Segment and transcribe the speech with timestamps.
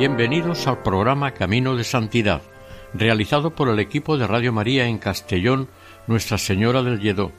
[0.00, 2.40] Bienvenidos al programa Camino de Santidad,
[2.94, 5.68] realizado por el equipo de Radio María en Castellón,
[6.06, 7.32] Nuestra Señora del Lledó.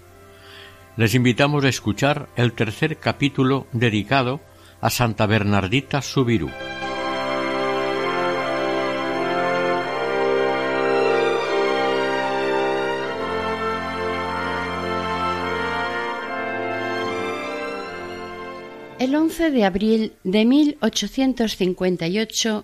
[0.95, 4.41] Les invitamos a escuchar el tercer capítulo dedicado
[4.79, 6.51] a Santa Bernardita Subirú.
[19.11, 22.63] El 11 de abril de 1858,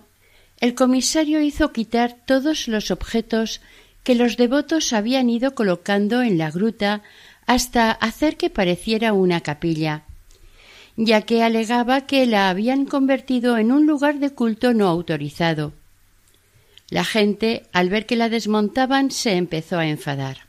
[0.60, 3.60] el comisario hizo quitar todos los objetos
[4.02, 7.02] que los devotos habían ido colocando en la gruta
[7.44, 10.04] hasta hacer que pareciera una capilla,
[10.96, 15.74] ya que alegaba que la habían convertido en un lugar de culto no autorizado.
[16.88, 20.47] La gente, al ver que la desmontaban, se empezó a enfadar.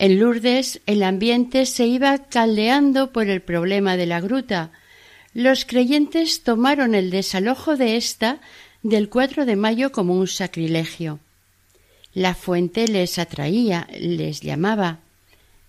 [0.00, 4.70] En Lourdes el ambiente se iba caldeando por el problema de la gruta.
[5.34, 8.40] Los creyentes tomaron el desalojo de ésta
[8.82, 11.20] del 4 de mayo como un sacrilegio.
[12.14, 15.00] La fuente les atraía, les llamaba.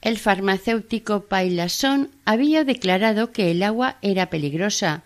[0.02, 5.04] El farmacéutico Pailasson había declarado que el agua era peligrosa,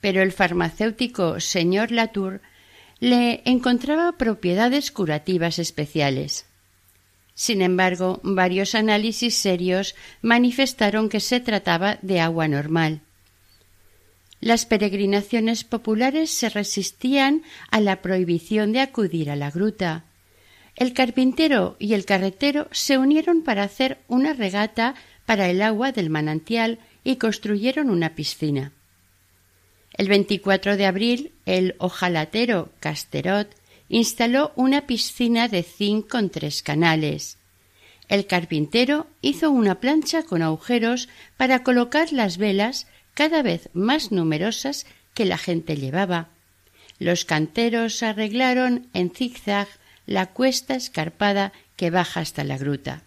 [0.00, 2.40] pero el farmacéutico señor Latour
[2.98, 6.46] le encontraba propiedades curativas especiales.
[7.34, 13.00] Sin embargo, varios análisis serios manifestaron que se trataba de agua normal.
[14.40, 20.04] Las peregrinaciones populares se resistían a la prohibición de acudir a la gruta.
[20.76, 24.94] El carpintero y el carretero se unieron para hacer una regata
[25.24, 28.72] para el agua del manantial y construyeron una piscina.
[29.92, 33.48] El 24 de abril, el ojalatero Casterot
[33.88, 37.38] instaló una piscina de zinc con tres canales.
[38.08, 44.86] El carpintero hizo una plancha con agujeros para colocar las velas cada vez más numerosas
[45.14, 46.28] que la gente llevaba.
[46.98, 49.68] Los canteros arreglaron en zigzag
[50.06, 53.02] la cuesta escarpada que baja hasta la gruta.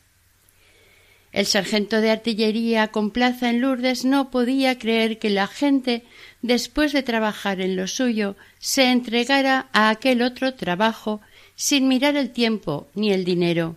[1.32, 6.04] El sargento de artillería con plaza en Lourdes no podía creer que la gente,
[6.48, 11.22] después de trabajar en lo suyo, se entregara a aquel otro trabajo
[11.56, 13.76] sin mirar el tiempo ni el dinero.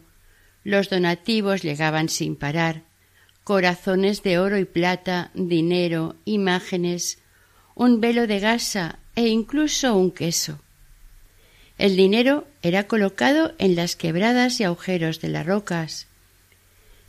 [0.65, 2.83] Los donativos llegaban sin parar
[3.51, 7.19] corazones de oro y plata, dinero, imágenes,
[7.75, 10.61] un velo de gasa e incluso un queso.
[11.77, 16.07] El dinero era colocado en las quebradas y agujeros de las rocas.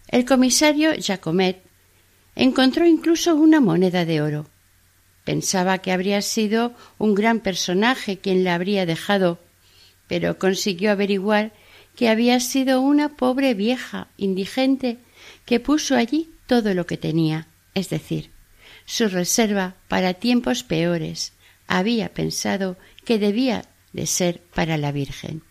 [0.08, 1.62] El comisario Jacomet
[2.36, 4.48] encontró incluso una moneda de oro.
[5.24, 9.40] Pensaba que habría sido un gran personaje quien la habría dejado,
[10.08, 11.54] pero consiguió averiguar
[11.96, 14.98] que había sido una pobre vieja indigente
[15.46, 18.32] que puso allí todo lo que tenía, es decir,
[18.86, 21.34] su reserva para tiempos peores.
[21.68, 25.44] Había pensado que debía de ser para la Virgen.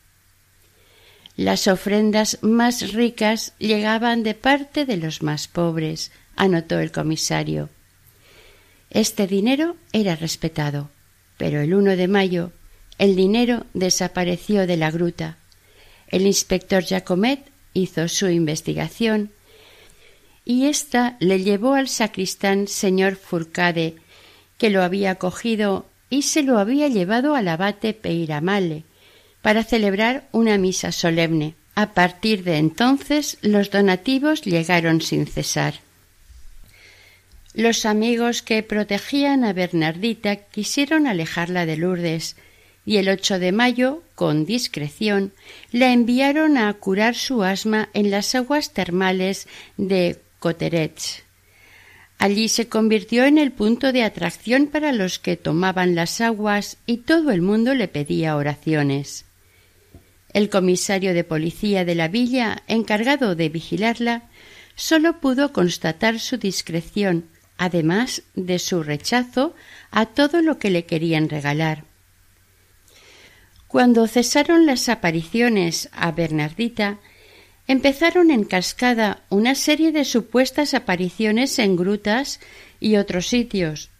[1.37, 7.71] Las ofrendas más ricas llegaban de parte de los más pobres, anotó el comisario.
[8.91, 10.91] Este dinero era respetado,
[11.37, 12.53] pero el 1 de mayo
[12.99, 15.39] el dinero desapareció de la gruta.
[16.09, 17.41] El inspector Jacomet
[17.73, 19.31] hizo su investigación
[20.45, 23.95] y ésta le llevó al sacristán señor Furcade,
[24.59, 28.85] que lo había cogido y se lo había llevado al abate Peiramale,
[29.41, 31.55] para celebrar una misa solemne.
[31.75, 35.81] A partir de entonces los donativos llegaron sin cesar.
[37.55, 42.37] Los amigos que protegían a Bernardita quisieron alejarla de Lourdes,
[42.87, 45.33] y el 8 de mayo, con discreción,
[45.73, 51.25] la enviaron a curar su asma en las aguas termales de Coterets.
[52.19, 56.99] Allí se convirtió en el punto de atracción para los que tomaban las aguas y
[56.99, 59.25] todo el mundo le pedía oraciones.
[60.33, 64.23] El comisario de policía de la villa, encargado de vigilarla,
[64.77, 67.25] sólo pudo constatar su discreción,
[67.61, 69.55] además de su rechazo
[69.91, 71.85] a todo lo que le querían regalar.
[73.69, 76.97] Cuando cesaron las apariciones a Bernardita,
[77.69, 82.41] empezaron en cascada una serie de supuestas apariciones en grutas
[82.81, 83.91] y otros sitios,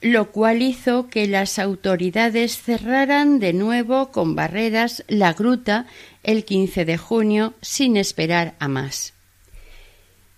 [0.00, 5.84] lo cual hizo que las autoridades cerraran de nuevo con barreras la gruta
[6.22, 9.12] el 15 de junio sin esperar a más.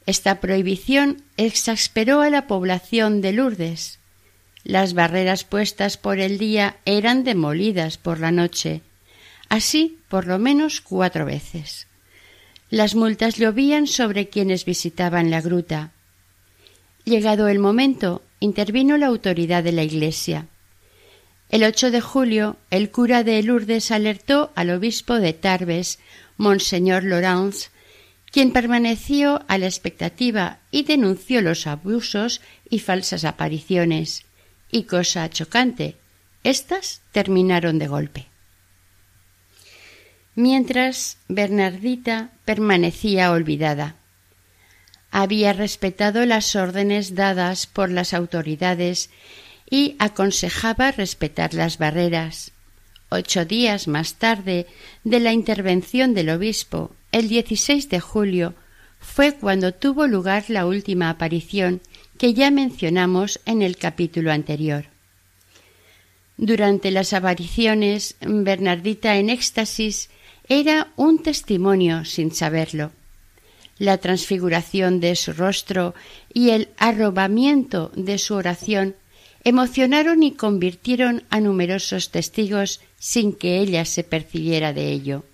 [0.06, 3.98] Esta prohibición exasperó a la población de Lourdes.
[4.64, 8.82] Las barreras puestas por el día eran demolidas por la noche,
[9.48, 11.86] así por lo menos cuatro veces.
[12.70, 15.92] Las multas llovían sobre quienes visitaban la gruta.
[17.04, 20.46] Llegado el momento, intervino la autoridad de la Iglesia.
[21.48, 25.98] El 8 de julio, el cura de Lourdes alertó al obispo de Tarbes,
[26.38, 27.68] Monseñor Laurence,
[28.32, 34.24] quien permaneció a la expectativa y denunció los abusos y falsas apariciones.
[34.70, 35.96] Y cosa chocante,
[36.42, 38.32] éstas terminaron de golpe
[40.34, 43.96] mientras Bernardita permanecía olvidada.
[45.10, 49.10] Había respetado las órdenes dadas por las autoridades
[49.68, 52.52] y aconsejaba respetar las barreras.
[53.10, 54.66] Ocho días más tarde
[55.04, 58.54] de la intervención del obispo, el 16 de julio,
[58.98, 61.80] fue cuando tuvo lugar la última aparición
[62.18, 64.86] que ya mencionamos en el capítulo anterior.
[66.36, 70.08] Durante las apariciones, Bernardita en éxtasis
[70.48, 72.90] era un testimonio sin saberlo.
[73.78, 75.94] La transfiguración de su rostro
[76.32, 78.96] y el arrobamiento de su oración
[79.44, 85.24] emocionaron y convirtieron a numerosos testigos sin que ella se percibiera de ello.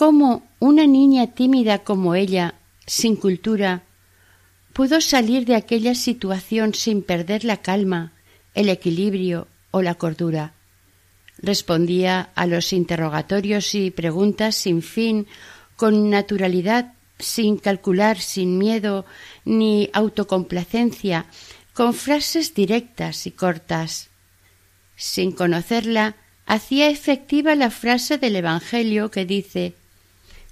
[0.00, 2.54] ¿Cómo una niña tímida como ella,
[2.86, 3.82] sin cultura,
[4.72, 8.14] pudo salir de aquella situación sin perder la calma,
[8.54, 10.54] el equilibrio o la cordura?
[11.36, 15.26] Respondía a los interrogatorios y preguntas sin fin,
[15.76, 19.04] con naturalidad, sin calcular, sin miedo
[19.44, 21.26] ni autocomplacencia,
[21.74, 24.08] con frases directas y cortas.
[24.96, 26.16] Sin conocerla,
[26.46, 29.74] hacía efectiva la frase del Evangelio que dice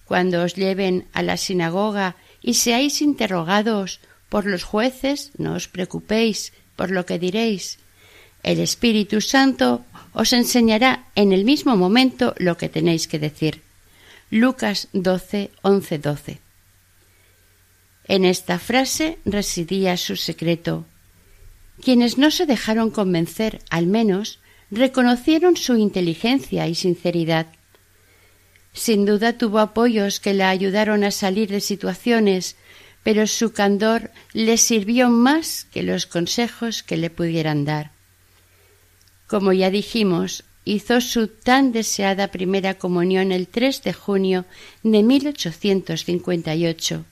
[0.09, 4.01] Cuando os lleven a la sinagoga y seáis interrogados
[4.31, 7.77] por los jueces, no os preocupéis por lo que diréis.
[8.43, 9.85] El Espíritu Santo
[10.15, 13.61] os enseñará en el mismo momento lo que tenéis que decir.
[14.31, 16.39] Lucas 12, 11, 12.
[18.09, 20.87] En esta frase residía su secreto.
[21.83, 24.41] Quienes no se dejaron convencer, al menos,
[24.71, 27.58] reconocieron su inteligencia y sinceridad.
[28.73, 32.57] Sin duda tuvo apoyos que la ayudaron a salir de situaciones,
[33.03, 37.91] pero su candor le sirvió más que los consejos que le pudieran dar.
[39.27, 44.45] Como ya dijimos, hizo su tan deseada primera comunión el 3 de junio
[44.83, 47.05] de 1858.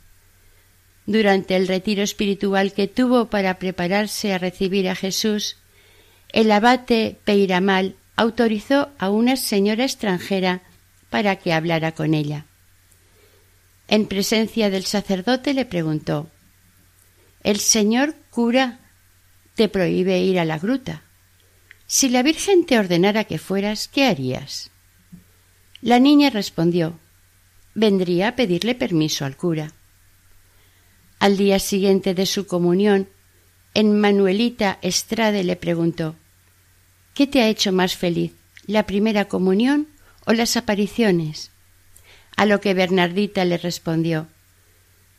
[1.06, 5.56] Durante el retiro espiritual que tuvo para prepararse a recibir a Jesús,
[6.32, 10.62] el abate Peiramal autorizó a una señora extranjera
[11.16, 12.44] para que hablara con ella.
[13.88, 16.28] En presencia del sacerdote le preguntó
[17.42, 18.80] El señor cura
[19.54, 21.04] te prohíbe ir a la gruta.
[21.86, 24.70] Si la Virgen te ordenara que fueras, ¿qué harías?
[25.80, 27.00] La niña respondió
[27.74, 29.72] Vendría a pedirle permiso al cura.
[31.18, 33.08] Al día siguiente de su comunión,
[33.72, 36.14] en Manuelita Estrade le preguntó
[37.14, 38.32] ¿Qué te ha hecho más feliz,
[38.66, 39.95] la primera comunión
[40.26, 41.50] o las apariciones?
[42.36, 44.28] A lo que Bernardita le respondió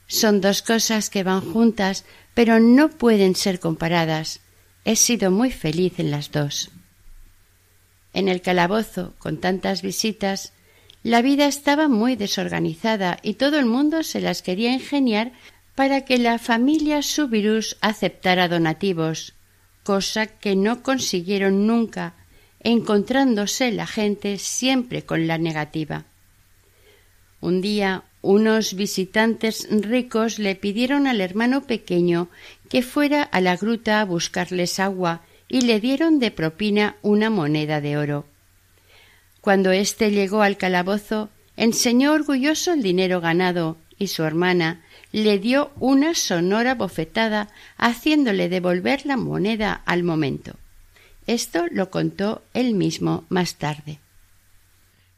[0.08, 4.42] Son dos cosas que van juntas, pero no pueden ser comparadas.
[4.86, 6.70] He sido muy feliz en las dos.
[8.14, 10.54] En el calabozo, con tantas visitas,
[11.04, 15.32] la vida estaba muy desorganizada y todo el mundo se las quería ingeniar
[15.76, 19.34] para que la familia Subirus aceptara donativos,
[19.84, 22.14] cosa que no consiguieron nunca,
[22.68, 26.04] encontrándose la gente siempre con la negativa.
[27.40, 32.28] Un día unos visitantes ricos le pidieron al hermano pequeño
[32.68, 37.80] que fuera a la gruta a buscarles agua y le dieron de propina una moneda
[37.80, 38.26] de oro.
[39.40, 44.84] Cuando éste llegó al calabozo, enseñó orgulloso el dinero ganado y su hermana
[45.14, 47.48] le dio una sonora bofetada
[47.78, 50.58] haciéndole devolver la moneda al momento.
[51.28, 54.00] Esto lo contó él mismo más tarde.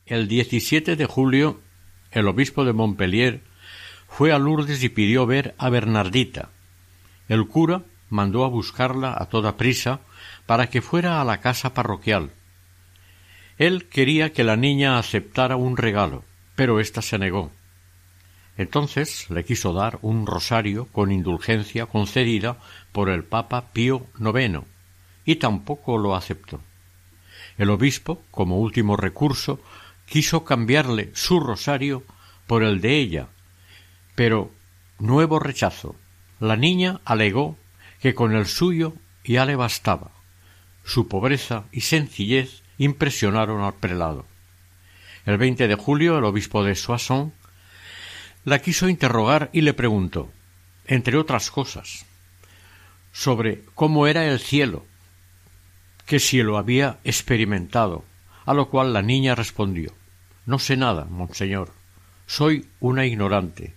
[0.06, 1.62] El 17 de julio
[2.12, 3.42] el obispo de Montpellier
[4.08, 6.50] fue a Lourdes y pidió ver a Bernardita.
[7.28, 10.00] El cura mandó a buscarla a toda prisa
[10.48, 12.32] para que fuera a la casa parroquial.
[13.60, 16.24] Él quería que la niña aceptara un regalo,
[16.56, 17.52] pero ésta se negó.
[18.58, 22.58] Entonces le quiso dar un rosario con indulgencia concedida
[22.92, 24.62] por el Papa Pío IX,
[25.26, 26.62] y tampoco lo aceptó.
[27.58, 29.62] El obispo, como último recurso,
[30.06, 32.04] quiso cambiarle su rosario
[32.48, 33.28] por el de ella,
[34.16, 34.52] pero
[34.98, 35.96] nuevo rechazo.
[36.40, 37.58] La niña alegó
[38.02, 40.12] que con el suyo ya le bastaba.
[40.84, 44.26] Su pobreza y sencillez impresionaron al prelado.
[45.26, 47.34] El 20 de julio el obispo de Soissons
[48.46, 50.32] la quiso interrogar y le preguntó,
[50.88, 52.06] entre otras cosas,
[53.12, 54.86] sobre cómo era el cielo,
[56.10, 58.04] que si lo había experimentado,
[58.44, 59.94] a lo cual la niña respondió
[60.48, 61.72] No sé nada, monseñor,
[62.26, 63.76] soy una ignorante.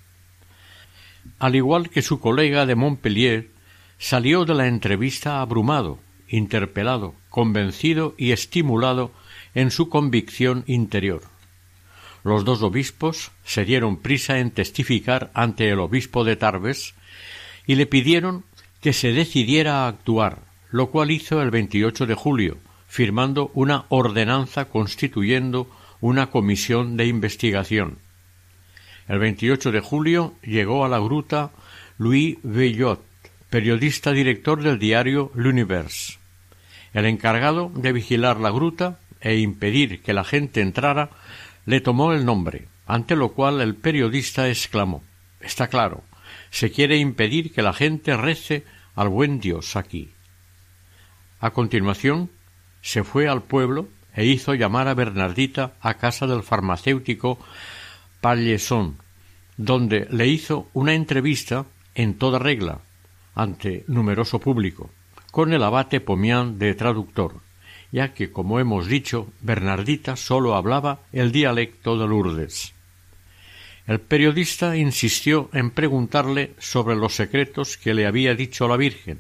[1.39, 3.51] Al igual que su colega de Montpellier,
[3.99, 9.13] salió de la entrevista abrumado, interpelado, convencido y estimulado
[9.55, 11.21] en su convicción interior.
[12.25, 16.95] Los dos obispos se dieron prisa en testificar ante el obispo de Tarbes
[17.67, 18.47] y le pidieron
[18.81, 22.57] que se decidiera a actuar, lo cual hizo el 28 de julio,
[22.89, 27.99] firmando una ordenanza constituyendo una comisión de investigación.
[29.07, 31.53] El 28 de julio llegó a la gruta
[31.99, 33.05] Louis Vellot,
[33.51, 36.19] periodista director del diario L'Univers.
[36.95, 41.11] El encargado de vigilar la gruta e impedir que la gente entrara
[41.67, 45.03] le tomó el nombre, ante lo cual el periodista exclamó
[45.41, 46.03] Está claro,
[46.51, 48.65] se quiere impedir que la gente rece
[48.95, 50.11] al buen Dios aquí.
[51.43, 52.31] A continuación
[52.83, 57.37] se fue al pueblo e hizo llamar a Bernardita a casa del farmacéutico
[58.21, 58.97] Palleson,
[59.57, 62.79] donde le hizo una entrevista en toda regla,
[63.35, 64.91] ante numeroso público,
[65.33, 67.41] con el abate Pomián de traductor,
[67.91, 72.73] ya que, como hemos dicho, Bernardita sólo hablaba el dialecto de Lourdes.
[73.89, 79.19] El periodista insistió en preguntarle sobre los secretos que le había dicho la Virgen,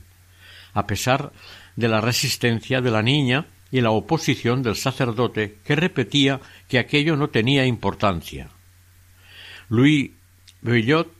[0.72, 1.32] a pesar
[1.76, 7.16] de la resistencia de la niña y la oposición del sacerdote que repetía que aquello
[7.16, 8.50] no tenía importancia.
[9.68, 10.10] Louis
[10.60, 11.10] Bellot,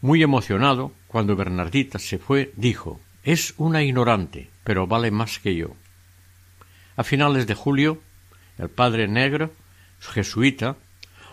[0.00, 5.74] muy emocionado, cuando Bernardita se fue, dijo Es una ignorante, pero vale más que yo.
[6.96, 8.00] A finales de julio,
[8.58, 9.52] el padre negro,
[9.98, 10.76] jesuita,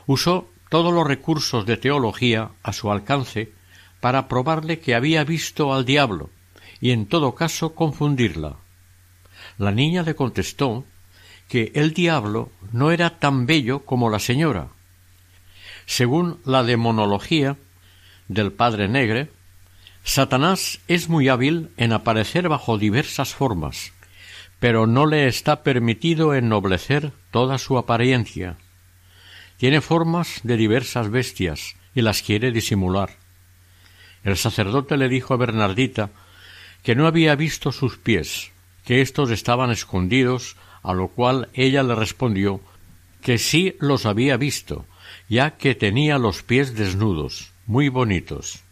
[0.08, 3.52] usó todos los recursos de teología a su alcance
[4.00, 6.30] para probarle que había visto al diablo
[6.82, 8.58] y en todo caso confundirla.
[9.58, 10.86] La niña le contestó
[11.48, 14.70] que el diablo no era tan bello como la señora.
[15.86, 17.58] Según la demonología
[18.28, 19.32] del padre Negre,
[20.04, 23.92] Satanás es muy hábil en aparecer bajo diversas formas,
[24.60, 28.58] pero no le está permitido ennoblecer toda su apariencia.
[29.58, 33.18] Tiene formas de diversas bestias y las quiere disimular.
[34.24, 36.12] El sacerdote le dijo a Bernardita
[36.84, 38.52] que no había visto sus pies,
[38.86, 42.62] que éstos estaban escondidos, a lo cual ella le respondió
[43.22, 44.86] que sí los había visto,
[45.28, 48.64] ya que tenía los pies desnudos, muy bonitos.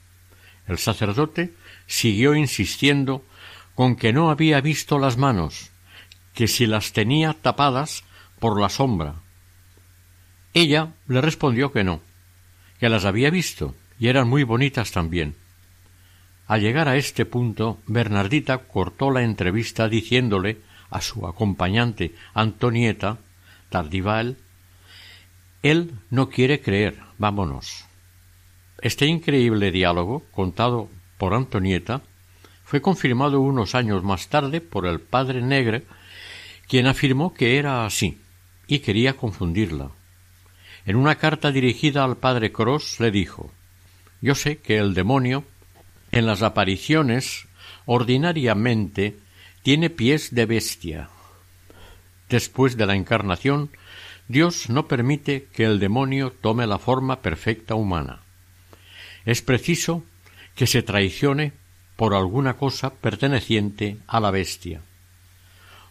[0.67, 1.53] El sacerdote
[1.85, 3.23] siguió insistiendo
[3.75, 5.71] con que no había visto las manos,
[6.33, 8.03] que si las tenía tapadas
[8.39, 9.15] por la sombra.
[10.53, 12.01] Ella le respondió que no,
[12.79, 15.35] que las había visto y eran muy bonitas también.
[16.47, 23.17] Al llegar a este punto, Bernardita cortó la entrevista diciéndole a su acompañante Antonieta
[23.69, 24.37] Tardival
[25.61, 27.85] Él no quiere creer, vámonos.
[28.81, 32.01] Este increíble diálogo, contado por Antonieta,
[32.63, 35.83] fue confirmado unos años más tarde por el padre Negre,
[36.67, 38.21] quien afirmó que era así
[38.67, 39.89] y quería confundirla.
[40.85, 43.51] En una carta dirigida al padre Cross le dijo
[44.21, 45.43] Yo sé que el demonio
[46.17, 47.47] en las apariciones
[47.85, 49.17] ordinariamente
[49.63, 51.09] tiene pies de bestia.
[52.29, 53.69] Después de la encarnación,
[54.27, 58.19] Dios no permite que el demonio tome la forma perfecta humana.
[59.25, 60.03] Es preciso
[60.55, 61.53] que se traicione
[61.95, 64.81] por alguna cosa perteneciente a la bestia.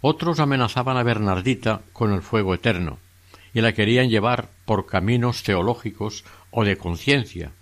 [0.00, 2.98] Otros amenazaban a Bernardita con el fuego eterno,
[3.54, 7.52] y la querían llevar por caminos teológicos o de conciencia,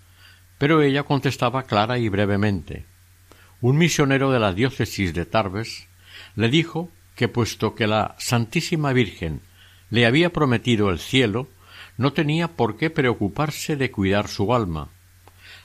[0.57, 2.85] pero ella contestaba clara y brevemente.
[3.61, 5.87] Un misionero de la diócesis de Tarbes
[6.35, 9.41] le dijo que puesto que la Santísima Virgen
[9.89, 11.47] le había prometido el cielo,
[11.97, 14.89] no tenía por qué preocuparse de cuidar su alma.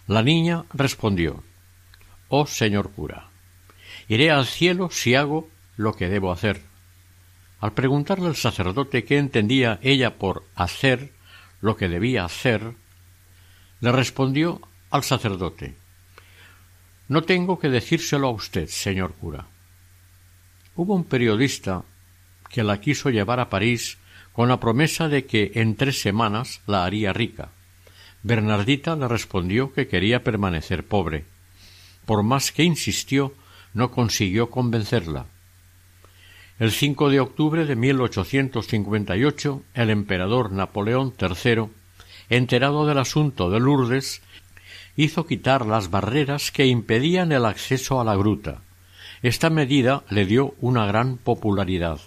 [0.07, 1.43] La niña respondió
[2.29, 3.29] Oh señor cura,
[4.09, 6.63] iré al cielo si hago lo que debo hacer.
[7.59, 11.13] Al preguntarle al sacerdote qué entendía ella por hacer
[11.61, 12.75] lo que debía hacer,
[13.81, 15.75] le respondió al sacerdote
[17.09, 19.47] No tengo que decírselo a usted, señor cura.
[20.77, 21.85] Hubo un periodista
[22.49, 23.99] que la quiso llevar a París
[24.33, 27.51] con la promesa de que en tres semanas la haría rica.
[28.23, 31.25] Bernardita le respondió que quería permanecer pobre.
[32.07, 33.35] Por más que insistió,
[33.75, 35.27] no consiguió convencerla.
[36.59, 41.69] El 5 de octubre de 1858, el emperador Napoleón III,
[42.29, 44.23] enterado del asunto de Lourdes,
[45.03, 48.63] hizo quitar las barreras que impedían el acceso a la gruta.
[49.23, 52.01] Esta medida le dio una gran popularidad.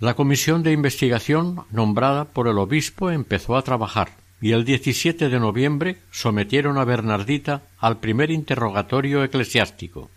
[0.00, 4.10] La comisión de investigación nombrada por el obispo empezó a trabajar
[4.40, 10.10] y el 17 de noviembre sometieron a Bernardita al primer interrogatorio eclesiástico.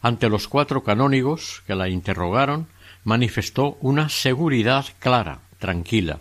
[0.00, 2.68] Ante los cuatro canónigos que la interrogaron,
[3.04, 6.20] manifestó una seguridad clara, tranquila.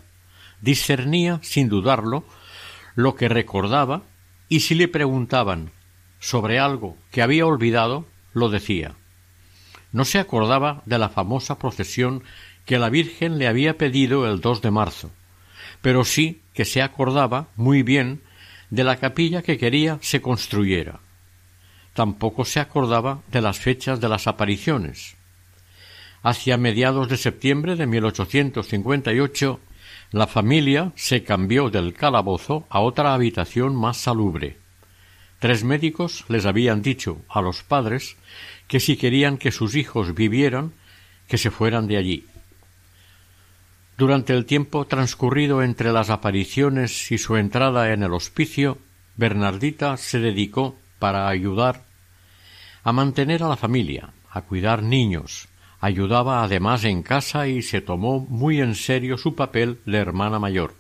[0.62, 2.24] Discernía, sin dudarlo,
[2.96, 4.04] lo que recordaba
[4.50, 5.72] y si le preguntaban
[6.20, 8.96] sobre algo que había olvidado, lo decía.
[9.92, 12.24] No se acordaba de la famosa procesión
[12.66, 15.12] que la Virgen le había pedido el 2 de marzo,
[15.82, 18.22] pero sí que se acordaba muy bien
[18.70, 21.00] de la capilla que quería se construyera.
[21.94, 25.16] Tampoco se acordaba de las fechas de las apariciones.
[26.24, 29.60] Hacia mediados de septiembre de 1858,
[30.12, 34.58] la familia se cambió del calabozo a otra habitación más salubre.
[35.40, 38.18] Tres médicos les habían dicho a los padres
[38.68, 40.74] que si querían que sus hijos vivieran,
[41.28, 42.26] que se fueran de allí.
[43.98, 48.80] Durante el tiempo transcurrido entre las apariciones y su entrada en el hospicio,
[49.16, 51.86] Bernardita se dedicó para ayudar
[52.84, 55.48] a mantener a la familia, a cuidar niños,
[55.82, 60.76] ayudaba además en casa y se tomó muy en serio su papel de hermana mayor.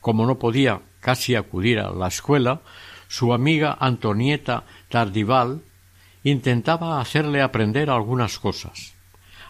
[0.00, 2.62] Como no podía casi acudir a la escuela,
[3.08, 5.60] su amiga Antonieta Tardival
[6.24, 8.94] intentaba hacerle aprender algunas cosas.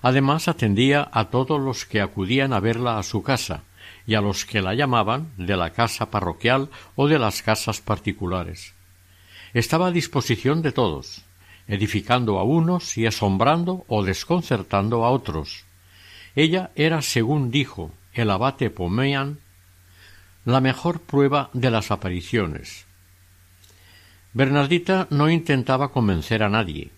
[0.02, 3.62] Además atendía a todos los que acudían a verla a su casa
[4.06, 8.74] y a los que la llamaban de la casa parroquial o de las casas particulares.
[9.52, 11.22] Estaba a disposición de todos,
[11.70, 15.64] edificando a unos y asombrando o desconcertando a otros.
[16.34, 19.38] Ella era, según dijo el abate Pomean,
[20.44, 22.86] la mejor prueba de las apariciones.
[24.32, 26.90] Bernardita no intentaba convencer a nadie,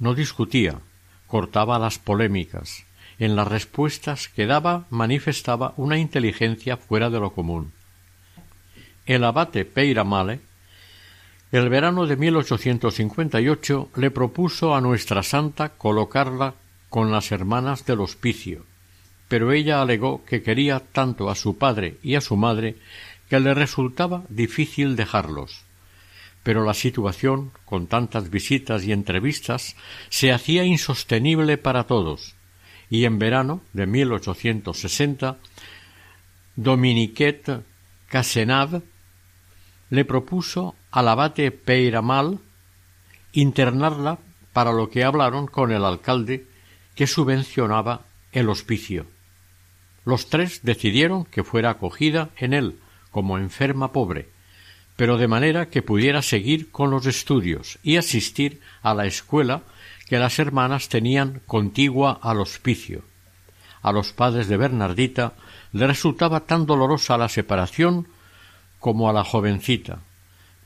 [0.00, 0.80] no discutía,
[1.28, 2.84] cortaba las polémicas.
[3.18, 7.72] En las respuestas que daba manifestaba una inteligencia fuera de lo común.
[9.06, 10.40] El abate Peiramale,
[11.52, 16.54] el verano de 1858, le propuso a nuestra santa colocarla
[16.90, 18.64] con las hermanas del hospicio,
[19.28, 22.76] pero ella alegó que quería tanto a su padre y a su madre
[23.28, 25.62] que le resultaba difícil dejarlos.
[26.42, 29.76] Pero la situación, con tantas visitas y entrevistas,
[30.10, 32.34] se hacía insostenible para todos,
[32.88, 35.38] y en verano de 1860,
[36.54, 37.62] Dominiquet
[38.08, 38.82] Casenave
[39.90, 42.38] le propuso al abate Peiramal
[43.32, 44.16] internarla
[44.54, 46.46] para lo que hablaron con el alcalde
[46.94, 49.04] que subvencionaba el hospicio.
[50.06, 52.78] Los tres decidieron que fuera acogida en él
[53.10, 54.30] como enferma pobre,
[54.96, 59.64] pero de manera que pudiera seguir con los estudios y asistir a la escuela
[60.08, 63.02] que las hermanas tenían contigua al hospicio.
[63.82, 65.34] A los padres de Bernardita
[65.72, 68.08] le resultaba tan dolorosa la separación
[68.80, 70.00] como a la jovencita,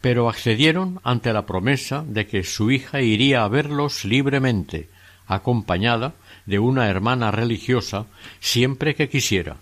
[0.00, 4.88] pero accedieron ante la promesa de que su hija iría a verlos libremente,
[5.26, 6.14] acompañada
[6.46, 8.06] de una hermana religiosa
[8.40, 9.58] siempre que quisiera.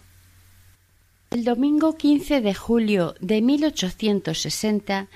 [1.31, 5.09] El domingo 15 de julio de 1860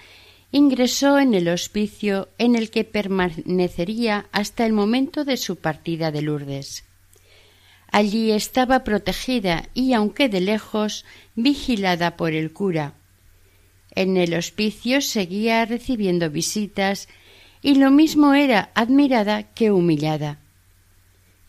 [0.50, 6.20] ingresó en el hospicio en el que permanecería hasta el momento de su partida de
[6.20, 6.84] Lourdes.
[7.90, 12.94] Allí estaba protegida y, aunque de lejos, vigilada por el cura.
[13.94, 17.08] En el hospicio seguía recibiendo visitas
[17.62, 20.38] y lo mismo era admirada que humillada.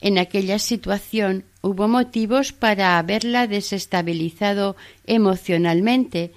[0.01, 4.75] En aquella situación hubo motivos para haberla desestabilizado
[5.07, 6.33] emocionalmente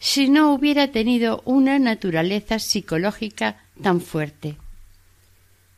[0.00, 4.56] si no hubiera tenido una naturaleza psicológica tan fuerte.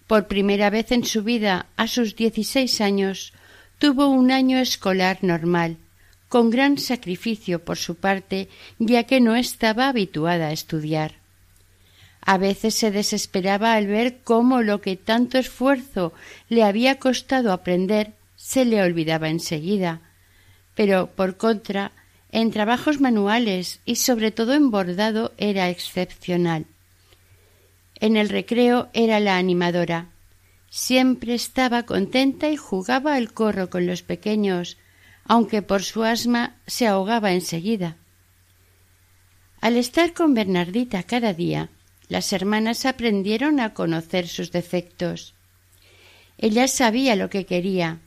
[0.07, 3.33] Por primera vez en su vida, a sus dieciséis años,
[3.79, 5.77] tuvo un año escolar normal,
[6.37, 11.14] con gran sacrificio por su parte, ya que no estaba habituada a estudiar.
[12.20, 16.12] A veces se desesperaba al ver cómo lo que tanto esfuerzo
[16.51, 20.03] le había costado aprender se le olvidaba enseguida.
[20.75, 21.92] Pero, por contra,
[22.31, 26.66] en trabajos manuales y sobre todo en bordado era excepcional.
[27.99, 30.11] En el recreo era la animadora.
[30.68, 34.77] Siempre estaba contenta y jugaba al corro con los pequeños,
[35.29, 37.97] aunque por su asma se ahogaba enseguida.
[39.61, 41.71] Al estar con Bernardita cada día,
[42.09, 45.35] las hermanas aprendieron a conocer sus defectos.
[46.39, 47.99] Ella sabía lo que quería.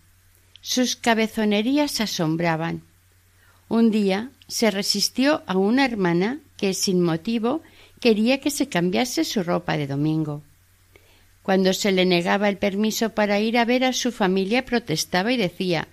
[0.62, 2.84] Sus cabezonerías asombraban.
[3.68, 7.62] Un día se resistió a una hermana que, sin motivo,
[8.00, 10.42] quería que se cambiase su ropa de domingo.
[11.44, 15.38] Cuando se le negaba el permiso para ir a ver a su familia, protestaba y
[15.38, 15.88] decía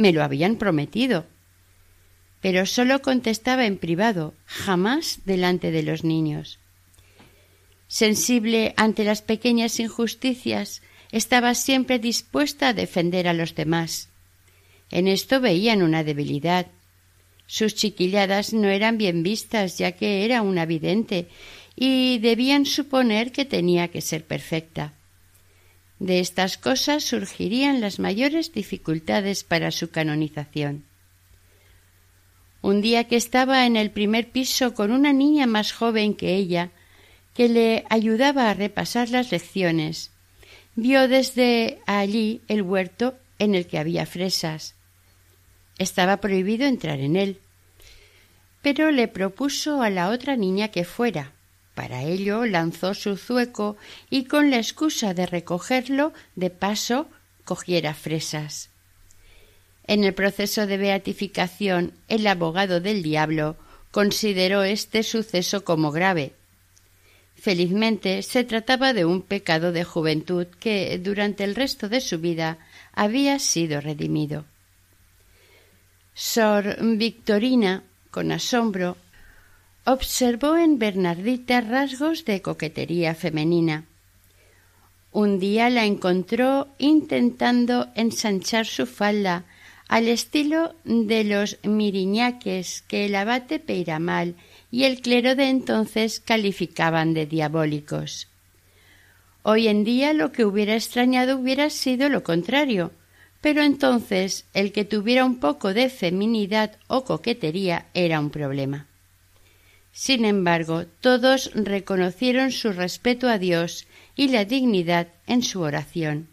[0.00, 1.26] me lo habían prometido.
[2.40, 6.58] Pero sólo contestaba en privado, jamás delante de los niños.
[7.86, 10.80] Sensible ante las pequeñas injusticias,
[11.12, 14.08] estaba siempre dispuesta a defender a los demás.
[14.90, 16.66] En esto veían una debilidad,
[17.46, 21.26] sus chiquilladas no eran bien vistas, ya que era una vidente,
[21.76, 24.94] y debían suponer que tenía que ser perfecta.
[26.00, 30.84] De estas cosas surgirían las mayores dificultades para su canonización.
[32.62, 36.70] Un día que estaba en el primer piso con una niña más joven que ella,
[37.34, 40.10] que le ayudaba a repasar las lecciones,
[40.74, 44.74] vio desde allí el huerto en el que había fresas.
[45.76, 47.40] Estaba prohibido entrar en él.
[48.62, 51.32] Pero le propuso a la otra niña que fuera.
[51.80, 53.78] Para ello lanzó su zueco
[54.10, 57.08] y con la excusa de recogerlo, de paso,
[57.46, 58.68] cogiera fresas.
[59.86, 63.56] En el proceso de beatificación, el abogado del diablo
[63.92, 66.34] consideró este suceso como grave.
[67.34, 72.58] Felizmente se trataba de un pecado de juventud que durante el resto de su vida
[72.92, 74.44] había sido redimido.
[76.12, 78.98] Sor Victorina, con asombro,
[79.84, 83.84] observó en Bernardita rasgos de coquetería femenina.
[85.12, 89.44] Un día la encontró intentando ensanchar su falda
[89.88, 94.36] al estilo de los miriñaques que el abate Peiramal
[94.70, 98.28] y el clero de entonces calificaban de diabólicos.
[99.42, 102.92] Hoy en día lo que hubiera extrañado hubiera sido lo contrario,
[103.40, 108.86] pero entonces el que tuviera un poco de feminidad o coquetería era un problema.
[109.92, 116.28] Sin embargo, todos reconocieron su respeto a Dios y la dignidad en su oración.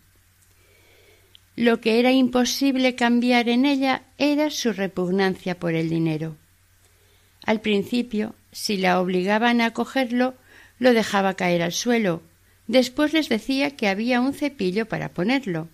[1.56, 6.36] Lo que era imposible cambiar en ella era su repugnancia por el dinero.
[7.46, 10.36] Al principio, si la obligaban a cogerlo,
[10.78, 12.22] lo dejaba caer al suelo.
[12.67, 15.67] Después les decía que había un cepillo para ponerlo.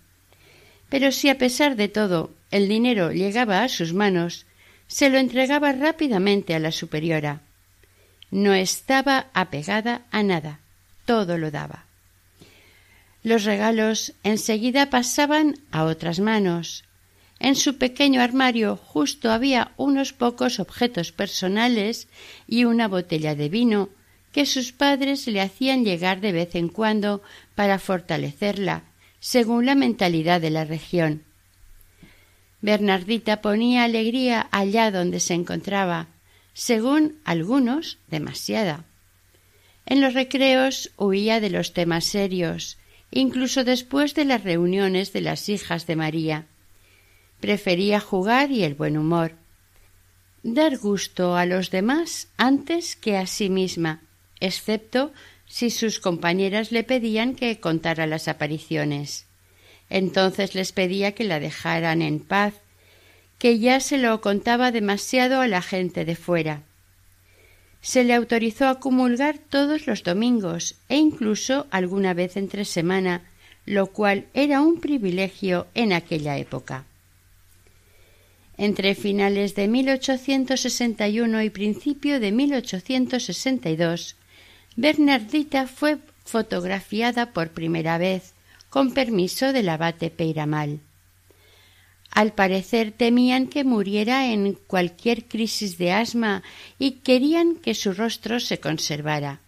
[0.90, 4.46] Pero si a pesar de todo el dinero llegaba a sus manos,
[4.88, 7.42] se lo entregaba rápidamente a la superiora.
[8.34, 10.60] No estaba apegada a nada,
[11.06, 11.86] todo lo daba.
[13.22, 16.84] Los regalos enseguida pasaban a otras manos.
[17.38, 22.08] En su pequeño armario justo había unos pocos objetos personales
[22.48, 23.90] y una botella de vino
[24.32, 27.22] que sus padres le hacían llegar de vez en cuando
[27.54, 28.82] para fortalecerla
[29.20, 31.22] según la mentalidad de la región.
[32.62, 36.08] Bernardita ponía alegría allá donde se encontraba,
[36.54, 38.86] según algunos demasiada.
[39.86, 42.78] En los recreos huía de los temas serios,
[43.12, 46.46] incluso después de las reuniones de las hijas de María.
[47.40, 49.34] Prefería jugar y el buen humor.
[50.44, 54.02] Dar gusto a los demás antes que a sí misma,
[54.40, 55.12] excepto
[55.46, 59.26] si sus compañeras le pedían que contara las apariciones.
[59.90, 62.56] Entonces les pedía que la dejaran en paz,
[63.44, 66.62] que ya se lo contaba demasiado a la gente de fuera.
[67.82, 73.30] Se le autorizó a comulgar todos los domingos e incluso alguna vez entre semana,
[73.66, 76.86] lo cual era un privilegio en aquella época.
[78.58, 84.16] Entre finales de 1861 y principio de 1862,
[84.78, 88.36] Bernardita fue fotografiada por primera vez
[88.70, 90.80] con permiso del abate Peiramal.
[92.14, 96.44] Al parecer temían que muriera en cualquier crisis de asma
[96.78, 99.42] y querían que su rostro se conservara.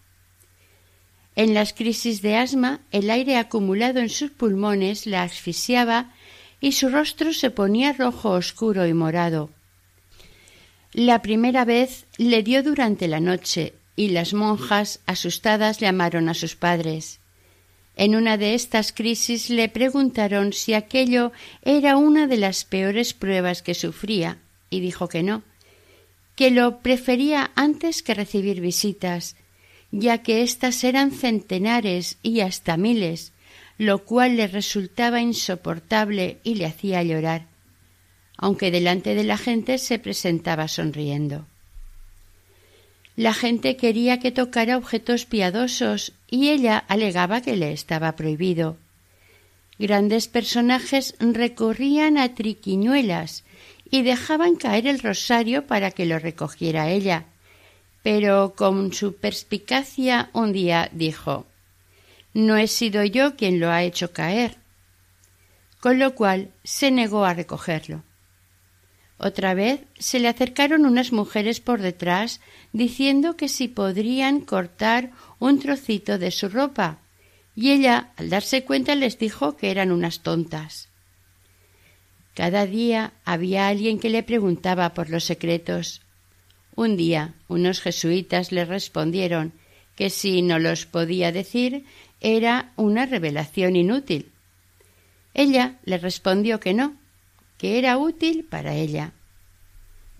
[1.36, 6.12] En las crisis de asma el aire acumulado en sus pulmones la asfixiaba
[6.60, 9.50] y su rostro se ponía rojo oscuro y morado.
[10.92, 16.56] La primera vez le dio durante la noche y las monjas, asustadas, llamaron a sus
[16.56, 17.20] padres.
[17.96, 21.32] En una de estas crisis le preguntaron si aquello
[21.62, 25.42] era una de las peores pruebas que sufría, y dijo que no,
[26.34, 29.36] que lo prefería antes que recibir visitas,
[29.90, 33.32] ya que éstas eran centenares y hasta miles,
[33.78, 37.46] lo cual le resultaba insoportable y le hacía llorar,
[38.36, 41.46] aunque delante de la gente se presentaba sonriendo.
[43.16, 48.76] La gente quería que tocara objetos piadosos y ella alegaba que le estaba prohibido.
[49.78, 53.44] Grandes personajes recorrían a triquiñuelas
[53.90, 57.24] y dejaban caer el rosario para que lo recogiera ella.
[58.02, 61.46] Pero con su perspicacia un día dijo
[62.34, 64.58] No he sido yo quien lo ha hecho caer.
[65.80, 68.02] Con lo cual se negó a recogerlo.
[69.18, 72.40] Otra vez se le acercaron unas mujeres por detrás
[72.72, 76.98] diciendo que si podrían cortar un trocito de su ropa,
[77.54, 80.90] y ella, al darse cuenta, les dijo que eran unas tontas.
[82.34, 86.02] Cada día había alguien que le preguntaba por los secretos.
[86.74, 89.54] Un día unos jesuitas le respondieron
[89.96, 91.86] que si no los podía decir
[92.20, 94.30] era una revelación inútil.
[95.32, 96.94] Ella le respondió que no,
[97.58, 99.12] que era útil para ella.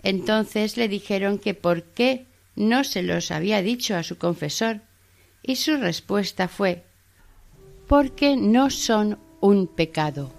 [0.03, 4.81] Entonces le dijeron que por qué no se los había dicho a su confesor,
[5.43, 6.83] y su respuesta fue
[7.87, 10.36] porque no son un pecado.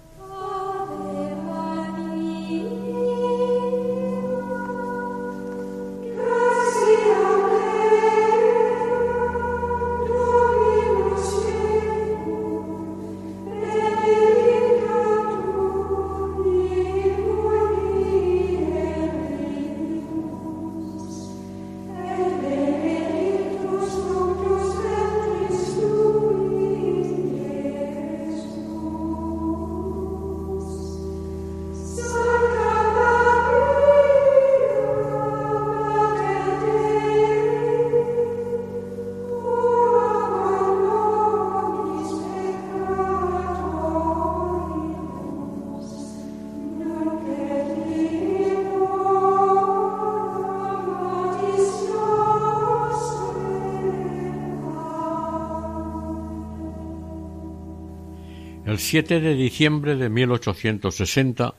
[58.79, 61.53] El 7 de diciembre de 1860,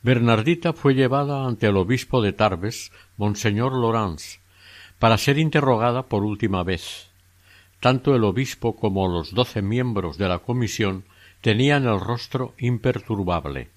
[0.00, 4.40] Bernardita fue llevada ante el obispo de Tarbes, Monseñor Laurence,
[4.98, 7.10] para ser interrogada por última vez.
[7.80, 11.04] Tanto el obispo como los doce miembros de la comisión
[11.42, 13.68] tenían el rostro imperturbable.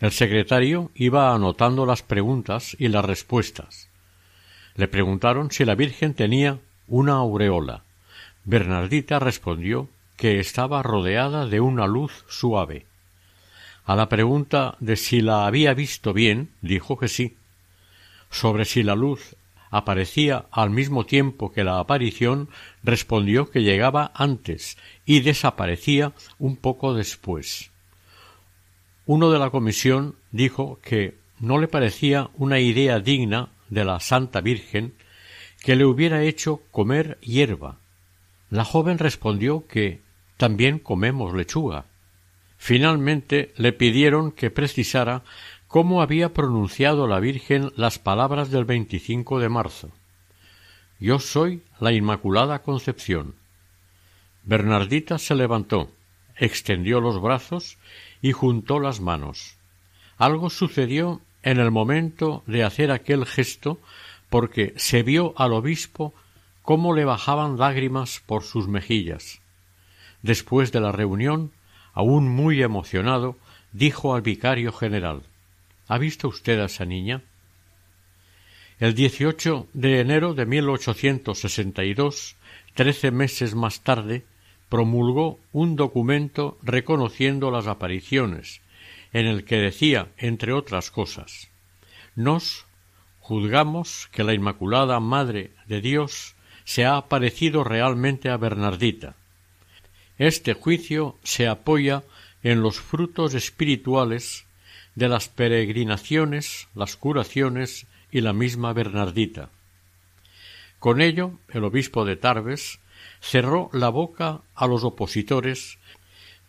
[0.00, 3.88] El secretario iba anotando las preguntas y las respuestas.
[4.74, 7.84] Le preguntaron si la Virgen tenía una aureola.
[8.44, 9.88] Bernardita respondió
[10.18, 12.84] que estaba rodeada de una luz suave.
[13.86, 17.36] A la pregunta de si la había visto bien, dijo que sí.
[18.28, 19.36] Sobre si la luz
[19.70, 22.48] aparecía al mismo tiempo que la aparición,
[22.82, 24.76] respondió que llegaba antes
[25.06, 27.70] y desaparecía un poco después.
[29.06, 34.40] Uno de la comisión dijo que no le parecía una idea digna de la Santa
[34.40, 34.94] Virgen
[35.62, 37.78] que le hubiera hecho comer hierba.
[38.50, 40.07] La joven respondió que
[40.38, 41.84] también comemos lechuga.
[42.56, 45.22] Finalmente le pidieron que precisara
[45.66, 49.90] cómo había pronunciado la Virgen las palabras del 25 de marzo.
[50.98, 53.34] Yo soy la Inmaculada Concepción.
[54.44, 55.90] Bernardita se levantó,
[56.36, 57.76] extendió los brazos
[58.22, 59.56] y juntó las manos.
[60.16, 63.78] Algo sucedió en el momento de hacer aquel gesto
[64.30, 66.14] porque se vio al obispo
[66.62, 69.40] cómo le bajaban lágrimas por sus mejillas.
[70.22, 71.52] Después de la reunión,
[71.92, 73.36] aún muy emocionado,
[73.72, 75.22] dijo al vicario general
[75.88, 77.22] ¿Ha visto usted a esa niña?
[78.78, 82.36] El 18 de enero de 1862,
[82.74, 84.24] trece meses más tarde,
[84.68, 88.60] promulgó un documento reconociendo las apariciones,
[89.12, 91.48] en el que decía, entre otras cosas,
[92.14, 92.66] Nos
[93.20, 99.16] juzgamos que la Inmaculada Madre de Dios se ha aparecido realmente a Bernardita,
[100.18, 102.02] este juicio se apoya
[102.42, 104.44] en los frutos espirituales
[104.94, 109.50] de las peregrinaciones, las curaciones y la misma Bernardita.
[110.78, 112.80] Con ello, el obispo de Tarbes
[113.20, 115.78] cerró la boca a los opositores,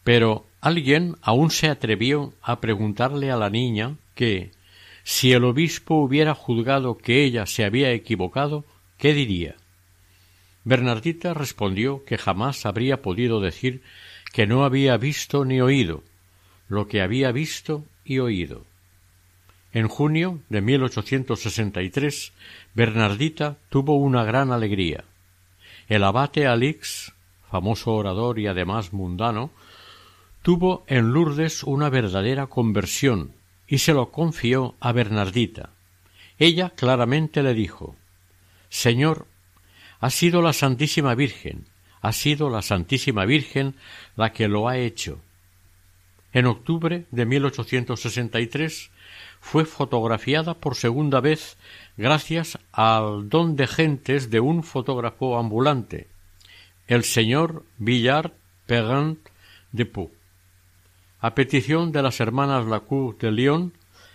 [0.04, 4.52] pero alguien aún se atrevió a preguntarle a la niña que,
[5.04, 8.66] si el obispo hubiera juzgado que ella se había equivocado,
[8.98, 9.56] ¿qué diría?
[10.64, 13.82] Bernardita respondió que jamás habría podido decir
[14.34, 16.04] que no había visto ni oído
[16.68, 18.64] lo que había visto y oído.
[19.74, 22.32] En junio de 1863,
[22.74, 25.04] Bernardita tuvo una gran alegría.
[25.88, 27.14] El abate Alix,
[27.50, 29.52] famoso orador y además mundano,
[30.44, 33.34] tuvo en Lourdes una verdadera conversión
[33.68, 35.70] y se lo confió a Bernardita.
[36.38, 37.96] Ella claramente le dijo
[38.70, 39.26] Señor,
[40.00, 41.66] ha sido la Santísima Virgen,
[42.02, 43.76] ha sido la Santísima Virgen
[44.16, 45.20] la que lo ha hecho.
[46.32, 48.92] En octubre de 1863
[49.42, 51.58] fue fotografiada por segunda vez
[51.98, 56.08] gracias al don de gentes de un fotógrafo ambulante,
[56.88, 58.32] el señor Villard
[58.66, 59.20] Perrin
[59.72, 60.12] de Pau.
[61.20, 63.74] A petición de las hermanas Lacour de Lyon,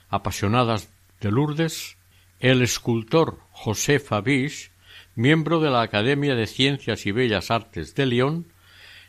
[0.09, 0.89] apasionadas
[1.21, 1.97] de Lourdes,
[2.41, 4.71] el escultor José Fabiche,
[5.17, 8.47] miembro de la Academia de Ciencias y Bellas Artes de Lyon,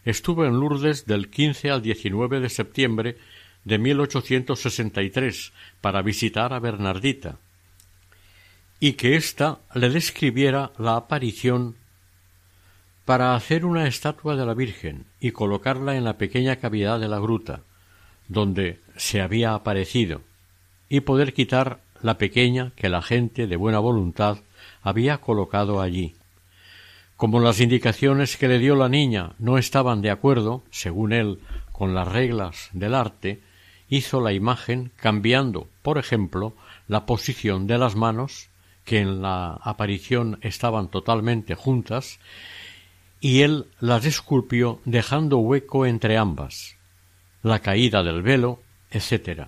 [0.03, 3.17] estuvo en Lourdes del 15 al 19 de septiembre
[3.63, 7.37] de 1863 para visitar a Bernardita
[8.79, 11.75] y que ésta le describiera la aparición
[13.05, 17.19] para hacer una estatua de la Virgen y colocarla en la pequeña cavidad de la
[17.19, 17.61] gruta
[18.27, 20.21] donde se había aparecido
[20.89, 24.39] y poder quitar la pequeña que la gente de buena voluntad
[24.85, 26.13] había colocado allí.
[27.17, 31.39] Como las indicaciones que le dio la niña no estaban de acuerdo, según él,
[31.71, 33.41] con las reglas del arte,
[33.89, 36.53] hizo la imagen cambiando, por ejemplo,
[36.87, 38.49] la posición de las manos,
[38.83, 42.19] que en la aparición estaban totalmente juntas,
[43.19, 46.77] y él las esculpió dejando hueco entre ambas,
[47.41, 49.47] la caída del velo, etc.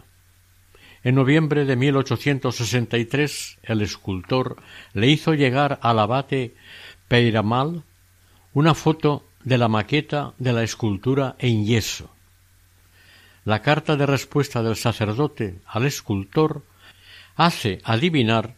[1.08, 4.58] En noviembre de 1863 el escultor
[4.92, 6.54] le hizo llegar al abate
[7.08, 7.84] Peiramal
[8.54, 12.14] una foto de la maqueta de la escultura en yeso.
[13.46, 16.66] La carta de respuesta del sacerdote al escultor
[17.38, 18.56] hace adivinar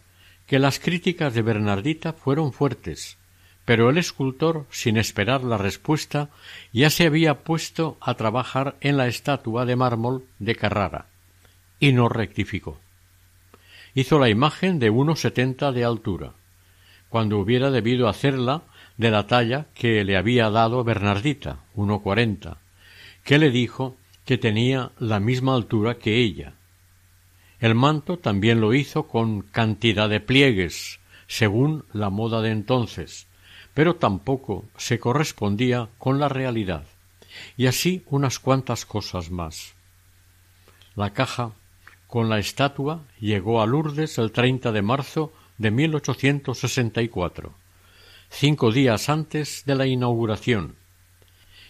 [0.48, 3.16] que las críticas de Bernardita fueron fuertes,
[3.64, 6.30] pero el escultor, sin esperar la respuesta,
[6.72, 11.06] ya se había puesto a trabajar en la estatua de mármol de Carrara,
[11.80, 12.78] y no rectificó.
[13.94, 16.34] Hizo la imagen de uno setenta de altura,
[17.08, 18.62] cuando hubiera debido hacerla
[18.96, 22.58] de la talla que le había dado Bernardita, uno cuarenta,
[23.24, 26.52] que le dijo que tenía la misma altura que ella.
[27.58, 33.26] El manto también lo hizo con cantidad de pliegues, según la moda de entonces,
[33.74, 36.84] pero tampoco se correspondía con la realidad,
[37.56, 39.74] y así unas cuantas cosas más.
[40.94, 41.52] La caja
[42.10, 47.54] con la estatua llegó a Lourdes el 30 de marzo de 1864,
[48.28, 50.74] cinco días antes de la inauguración.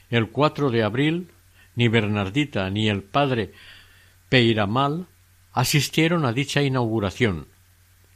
[0.08, 1.28] El 4 de abril
[1.76, 3.52] ni Bernardita ni el padre
[4.30, 5.06] Peiramal
[5.52, 7.46] asistieron a dicha inauguración.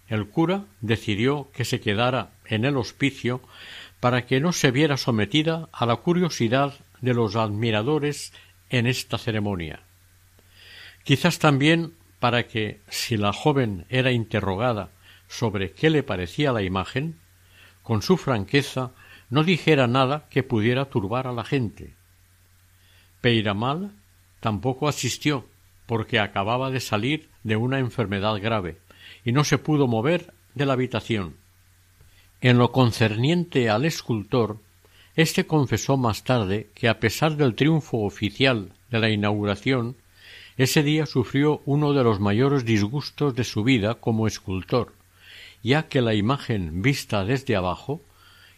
[0.09, 3.43] El cura decidió que se quedara en el hospicio
[4.01, 8.33] para que no se viera sometida a la curiosidad de los admiradores
[8.71, 9.81] en esta ceremonia.
[11.05, 11.93] Quizás también
[12.25, 14.89] para que, si la joven era interrogada
[15.29, 17.19] sobre qué le parecía la imagen,
[17.83, 18.93] con su franqueza
[19.29, 21.93] no dijera nada que pudiera turbar a la gente.
[23.21, 23.91] Peiramal
[24.41, 25.45] tampoco asistió,
[25.85, 28.79] porque acababa de salir de una enfermedad grave
[29.23, 31.37] y no se pudo mover de la habitación.
[32.41, 34.63] En lo concerniente al escultor,
[35.15, 39.99] éste confesó más tarde que a pesar del triunfo oficial de la inauguración,
[40.57, 44.93] ese día sufrió uno de los mayores disgustos de su vida como escultor,
[45.63, 48.03] ya que la imagen vista desde abajo,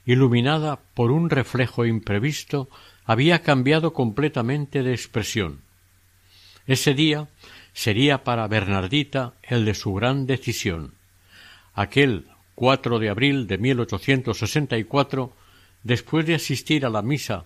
[0.05, 2.69] iluminada por un reflejo imprevisto,
[3.05, 5.61] había cambiado completamente de expresión.
[6.67, 7.29] Ese día
[7.73, 10.95] sería para Bernardita el de su gran decisión.
[11.75, 12.27] Aquel
[12.57, 15.33] 4 de abril de 1864,
[15.83, 17.45] después de asistir a la misa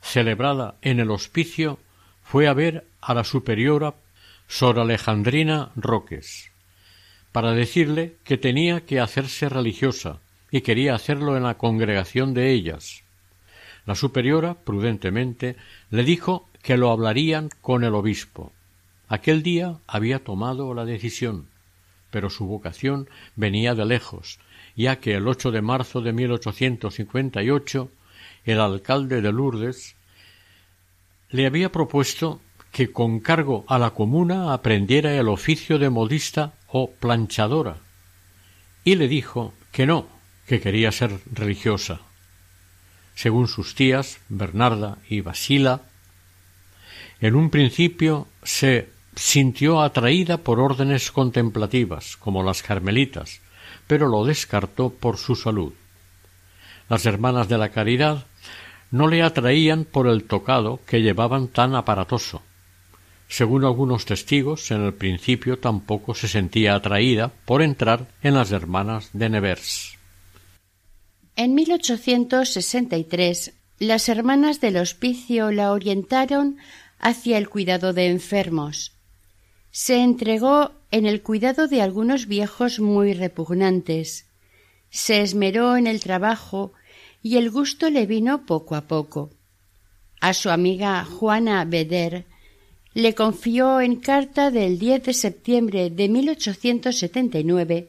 [0.00, 1.78] celebrada en el hospicio,
[2.26, 3.94] fue a ver a la superiora
[4.48, 6.50] Sor Alejandrina Roques,
[7.30, 10.18] para decirle que tenía que hacerse religiosa
[10.50, 13.04] y quería hacerlo en la congregación de ellas.
[13.84, 15.54] La superiora, prudentemente,
[15.90, 18.52] le dijo que lo hablarían con el obispo.
[19.06, 21.46] Aquel día había tomado la decisión,
[22.10, 24.40] pero su vocación venía de lejos,
[24.74, 27.88] ya que el 8 de marzo de 1858
[28.44, 29.95] el alcalde de Lourdes
[31.30, 32.40] le había propuesto
[32.72, 37.78] que con cargo a la comuna aprendiera el oficio de modista o planchadora,
[38.84, 40.06] y le dijo que no,
[40.46, 42.00] que quería ser religiosa.
[43.14, 45.80] según sus tías Bernarda y Basila,
[47.18, 53.40] en un principio se sintió atraída por órdenes contemplativas, como las carmelitas,
[53.86, 55.72] pero lo descartó por su salud.
[56.90, 58.26] Las hermanas de la caridad
[58.90, 62.42] no le atraían por el tocado que llevaban tan aparatoso.
[63.28, 69.10] Según algunos testigos, en el principio tampoco se sentía atraída por entrar en las hermanas
[69.12, 69.96] de Nevers.
[71.34, 76.56] En 1863, las hermanas del hospicio la orientaron
[76.98, 78.92] hacia el cuidado de enfermos.
[79.70, 84.26] Se entregó en el cuidado de algunos viejos muy repugnantes.
[84.88, 86.72] Se esmeró en el trabajo
[87.26, 89.30] y el gusto le vino poco a poco.
[90.20, 92.24] A su amiga Juana Beder
[92.94, 97.88] le confió en carta del 10 de septiembre de 1879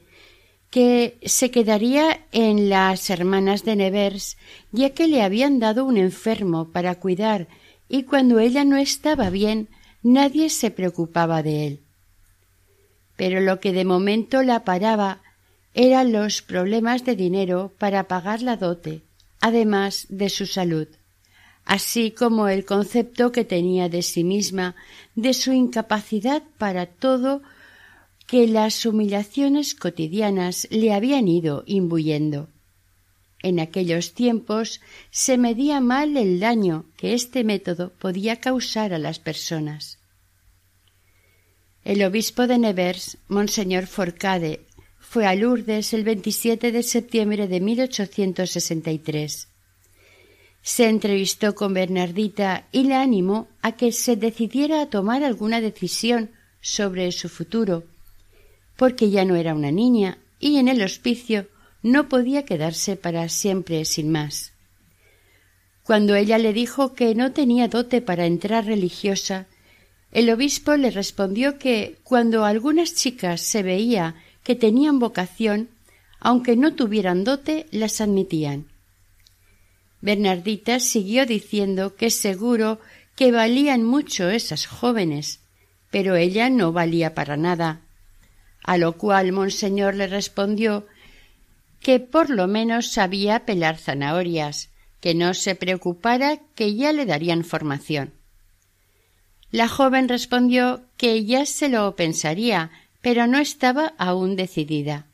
[0.72, 4.38] que se quedaría en las hermanas de Nevers,
[4.72, 7.48] ya que le habían dado un enfermo para cuidar
[7.88, 9.70] y cuando ella no estaba bien
[10.02, 11.80] nadie se preocupaba de él.
[13.16, 15.22] Pero lo que de momento la paraba
[15.76, 19.04] eran los problemas de dinero para pagar la dote,
[19.40, 20.88] además de su salud,
[21.66, 24.76] así como el concepto que tenía de sí misma,
[25.16, 27.42] de su incapacidad para todo
[28.26, 32.50] que las humillaciones cotidianas le habían ido imbuyendo.
[33.42, 34.82] En aquellos tiempos
[35.12, 40.00] se medía mal el daño que este método podía causar a las personas.
[41.84, 44.67] El obispo de Nevers, Monseñor Forcade,
[45.18, 49.48] fue a Lourdes el 27 de septiembre de 1863.
[50.62, 56.30] Se entrevistó con Bernardita y la animó a que se decidiera a tomar alguna decisión
[56.62, 57.86] sobre su futuro,
[58.76, 61.48] porque ya no era una niña y en el hospicio
[61.82, 64.54] no podía quedarse para siempre sin más.
[65.82, 69.48] Cuando ella le dijo que no tenía dote para entrar religiosa,
[70.12, 74.14] el obispo le respondió que cuando algunas chicas se veía
[74.48, 75.68] que tenían vocación,
[76.22, 78.68] aunque no tuvieran dote, las admitían.
[80.00, 82.80] Bernardita siguió diciendo que seguro
[83.18, 85.42] que valían mucho esas jóvenes,
[85.92, 87.82] pero ella no valía para nada.
[88.64, 90.86] A lo cual Monseñor le respondió
[91.82, 94.70] que por lo menos sabía pelar zanahorias,
[95.02, 98.14] que no se preocupara, que ya le darían formación.
[99.52, 102.72] La joven respondió que ya se lo pensaría,
[103.02, 105.08] pero no estaba aún decidida.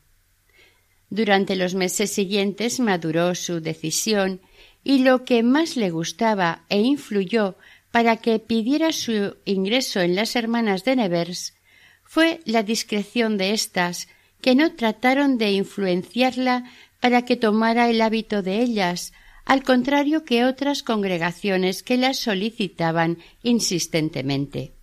[1.10, 4.40] Durante los meses siguientes maduró su decisión
[4.82, 7.56] y lo que más le gustaba e influyó
[7.90, 11.54] para que pidiera su ingreso en las hermanas de Nevers
[12.02, 14.08] fue la discreción de éstas,
[14.40, 16.70] que no trataron de influenciarla
[17.00, 19.12] para que tomara el hábito de ellas,
[19.44, 24.74] al contrario que otras congregaciones que las solicitaban insistentemente.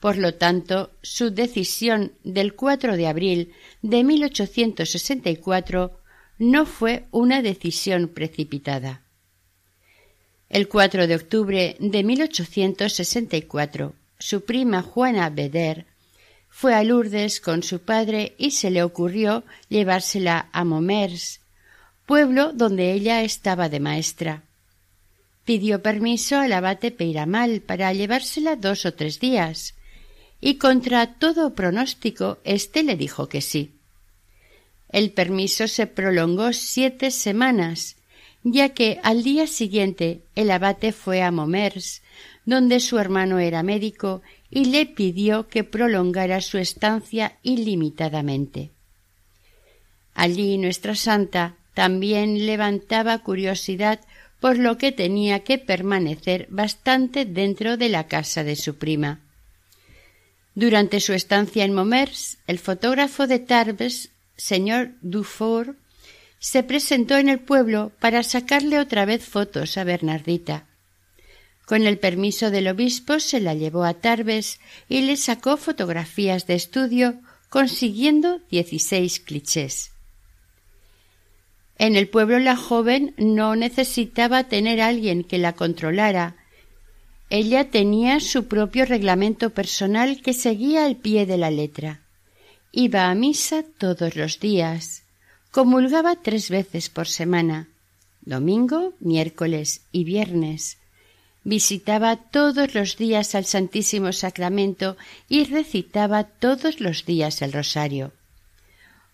[0.00, 6.00] Por lo tanto, su decisión del 4 de abril de 1864
[6.38, 9.02] no fue una decisión precipitada.
[10.48, 15.86] El 4 de octubre de 1864, su prima Juana Beder
[16.48, 21.40] fue a Lourdes con su padre y se le ocurrió llevársela a Momers,
[22.06, 24.42] pueblo donde ella estaba de maestra.
[25.44, 29.74] Pidió permiso al abate Peiramal para llevársela dos o tres días,
[30.40, 33.72] y contra todo pronóstico éste le dijo que sí.
[34.88, 37.96] El permiso se prolongó siete semanas,
[38.42, 42.02] ya que al día siguiente el abate fue a Momers,
[42.44, 48.70] donde su hermano era médico, y le pidió que prolongara su estancia ilimitadamente.
[50.14, 54.00] Allí nuestra santa también levantaba curiosidad
[54.40, 59.20] por lo que tenía que permanecer bastante dentro de la casa de su prima.
[60.54, 65.76] Durante su estancia en Momers, el fotógrafo de Tarbes, señor Dufour,
[66.38, 70.66] se presentó en el pueblo para sacarle otra vez fotos a Bernardita.
[71.66, 76.54] Con el permiso del obispo se la llevó a Tarbes y le sacó fotografías de
[76.54, 79.92] estudio, consiguiendo dieciséis clichés.
[81.78, 86.36] En el pueblo la joven no necesitaba tener alguien que la controlara,
[87.30, 92.00] ella tenía su propio reglamento personal que seguía al pie de la letra.
[92.72, 95.04] Iba a misa todos los días.
[95.50, 97.68] Comulgaba tres veces por semana
[98.22, 100.78] domingo, miércoles y viernes.
[101.42, 104.96] Visitaba todos los días al Santísimo Sacramento
[105.28, 108.12] y recitaba todos los días el rosario.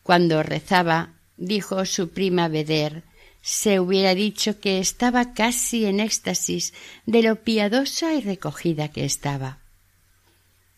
[0.03, 3.05] Cuando rezaba, dijo su prima Beder,
[3.49, 6.74] se hubiera dicho que estaba casi en éxtasis
[7.07, 9.61] de lo piadosa y recogida que estaba.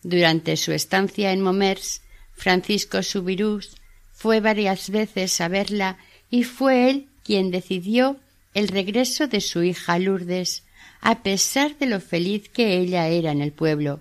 [0.03, 3.75] Durante su estancia en Momers, Francisco Subirús
[4.13, 5.97] fue varias veces a verla
[6.29, 8.17] y fue él quien decidió
[8.53, 10.63] el regreso de su hija Lourdes,
[11.01, 13.99] a pesar de lo feliz que ella era en el pueblo,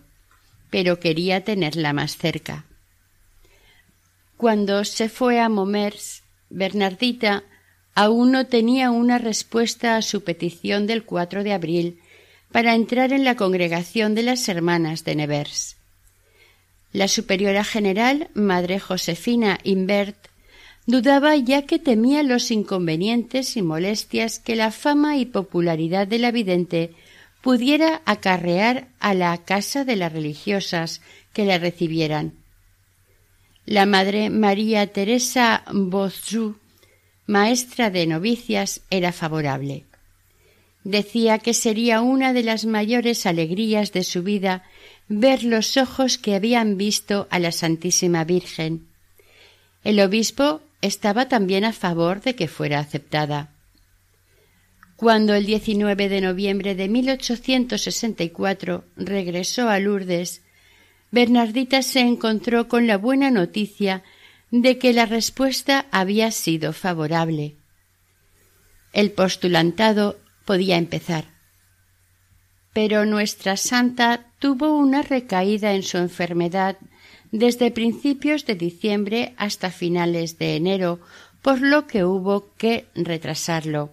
[0.69, 2.67] pero quería tenerla más cerca.
[4.37, 7.45] Cuando se fue a Momers, Bernardita
[7.99, 11.99] aún no tenía una respuesta a su petición del 4 de abril
[12.53, 15.77] para entrar en la congregación de las hermanas de Nevers.
[16.93, 20.29] La superiora general, madre Josefina Imbert,
[20.87, 26.31] dudaba ya que temía los inconvenientes y molestias que la fama y popularidad de la
[26.31, 26.93] vidente
[27.43, 31.01] pudiera acarrear a la casa de las religiosas
[31.33, 32.35] que la recibieran.
[33.67, 36.55] La madre María Teresa Bozú
[37.29, 39.85] maestra de novicias, era favorable.
[40.83, 44.65] Decía que sería una de las mayores alegrías de su vida
[45.09, 48.89] ver los ojos que habían visto a la Santísima Virgen.
[49.85, 53.51] El obispo estaba también a favor de que fuera aceptada.
[54.97, 60.41] Cuando el 19 de noviembre de 1864 regresó a Lourdes,
[61.11, 64.03] Bernardita se encontró con la buena noticia
[64.51, 67.57] de que la respuesta había sido favorable.
[68.93, 71.27] El postulantado podía empezar.
[72.73, 76.79] Pero nuestra santa tuvo una recaída en su enfermedad
[77.31, 81.01] desde principios de diciembre hasta finales de enero,
[81.43, 83.93] por lo que hubo que retrasarlo.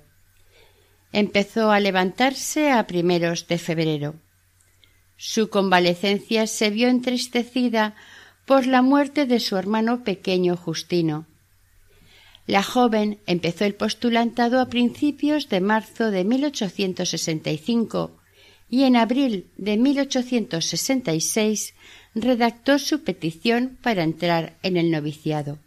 [1.11, 4.15] Empezó a levantarse a primeros de febrero.
[5.17, 7.95] Su convalecencia se vio entristecida
[8.45, 11.25] por la muerte de su hermano pequeño Justino.
[12.47, 18.11] La joven empezó el postulantado a principios de marzo de 1865
[18.69, 21.73] y en abril de 1866
[22.13, 25.57] redactó su petición para entrar en el noviciado.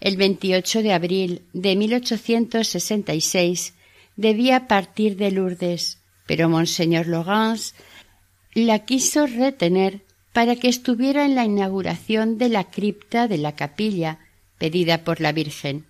[0.00, 3.74] El 28 de abril de 1866
[4.16, 7.74] debía partir de Lourdes, pero Monseñor Logans
[8.54, 10.02] la quiso retener
[10.38, 14.20] para que estuviera en la inauguración de la cripta de la capilla
[14.56, 15.86] pedida por la Virgen.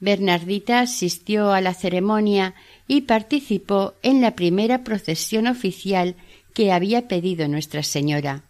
[0.00, 2.56] Bernardita asistió a la ceremonia
[2.88, 6.16] y participó en la primera procesión oficial
[6.54, 8.42] que había pedido Nuestra Señora.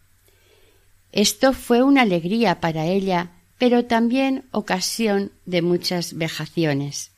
[1.12, 7.11] Esto fue una alegría para ella, pero también ocasión de muchas vejaciones.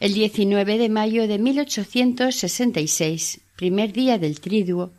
[0.00, 4.92] El 19 de mayo de 1866, primer día del triduo,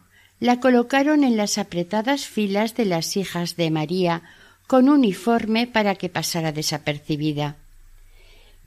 [0.44, 4.24] la colocaron en las apretadas filas de las hijas de María
[4.68, 7.56] con uniforme para que pasara desapercibida.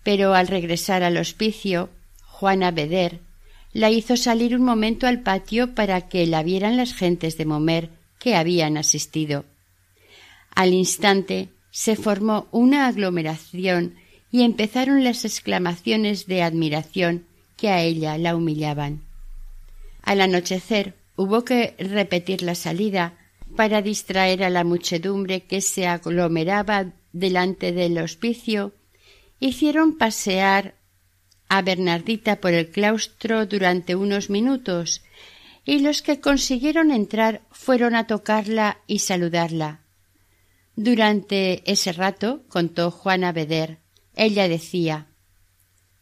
[0.03, 1.91] Pero al regresar al hospicio,
[2.23, 3.21] Juana Beder
[3.75, 7.91] la hizo salir un momento al patio para que la vieran las gentes de Momer
[8.19, 9.45] que habían asistido.
[10.55, 13.97] Al instante se formó una aglomeración
[14.33, 17.27] y empezaron las exclamaciones de admiración
[17.59, 19.03] que a ella la humillaban.
[20.01, 23.15] Al anochecer, hubo que repetir la salida
[23.57, 28.75] para distraer a la muchedumbre que se aglomeraba delante del hospicio,
[29.41, 30.75] hicieron pasear
[31.49, 35.03] a Bernardita por el claustro durante unos minutos,
[35.65, 39.81] y los que consiguieron entrar fueron a tocarla y saludarla.
[40.77, 43.79] Durante ese rato, contó Juana Beder,
[44.15, 45.07] ella decía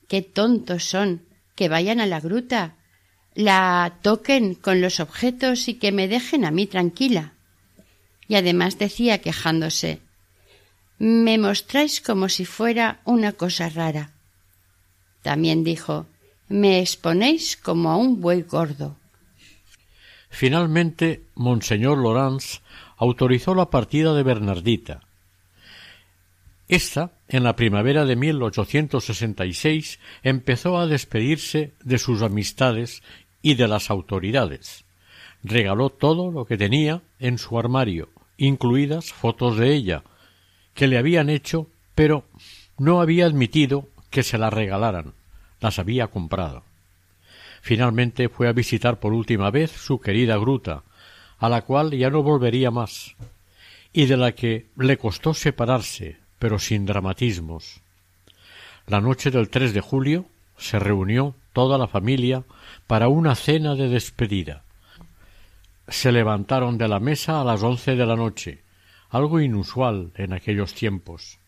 [0.08, 1.22] Qué tontos son,
[1.54, 2.76] que vayan a la gruta,
[3.34, 7.32] la toquen con los objetos y que me dejen a mí tranquila.
[8.28, 10.00] Y además decía quejándose
[10.98, 14.10] Me mostráis como si fuera una cosa rara.
[15.22, 16.06] También dijo
[16.48, 18.96] Me exponéis como a un buey gordo.
[20.30, 22.60] Finalmente, Monseñor Laurence
[22.96, 25.00] autorizó la partida de Bernardita.
[26.66, 33.02] Esta, en la primavera de 1866, empezó a despedirse de sus amistades
[33.44, 34.86] y de las autoridades.
[35.42, 40.02] Regaló todo lo que tenía en su armario, incluidas fotos de ella,
[40.72, 42.24] que le habían hecho, pero
[42.78, 45.12] no había admitido que se las regalaran,
[45.60, 46.62] las había comprado.
[47.60, 50.82] Finalmente fue a visitar por última vez su querida gruta,
[51.38, 53.14] a la cual ya no volvería más,
[53.92, 57.82] y de la que le costó separarse, pero sin dramatismos.
[58.86, 60.24] La noche del 3 de julio
[60.56, 62.44] se reunió toda la familia
[62.86, 64.64] para una cena de despedida.
[65.88, 68.62] Se levantaron de la mesa a las once de la noche,
[69.08, 71.38] algo inusual en aquellos tiempos.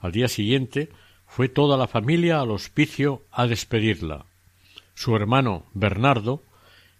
[0.00, 0.90] Al día siguiente
[1.26, 4.26] fue toda la familia al hospicio a despedirla.
[4.94, 6.42] Su hermano Bernardo,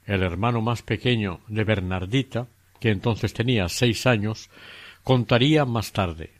[0.06, 2.46] el hermano más pequeño de Bernardita,
[2.80, 4.48] que entonces tenía seis años,
[5.02, 6.30] contaría más tarde.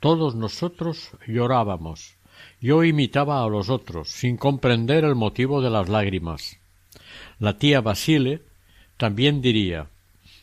[0.00, 2.16] Todos nosotros llorábamos.
[2.62, 6.58] Yo imitaba a los otros, sin comprender el motivo de las lágrimas.
[7.40, 8.40] La tía Basile
[8.96, 9.88] también diría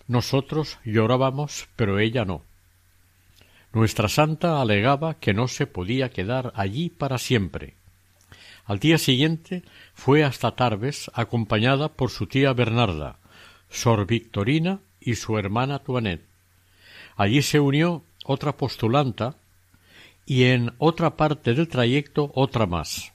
[0.09, 2.41] nosotros llorábamos, pero ella no.
[3.71, 7.75] Nuestra santa alegaba que no se podía quedar allí para siempre.
[8.65, 9.63] Al día siguiente
[9.93, 13.17] fue hasta Tarbes acompañada por su tía Bernarda,
[13.69, 16.21] Sor Victorina y su hermana Tuanet.
[17.15, 19.35] Allí se unió otra postulanta
[20.29, 23.11] y en otra parte del trayecto otra más.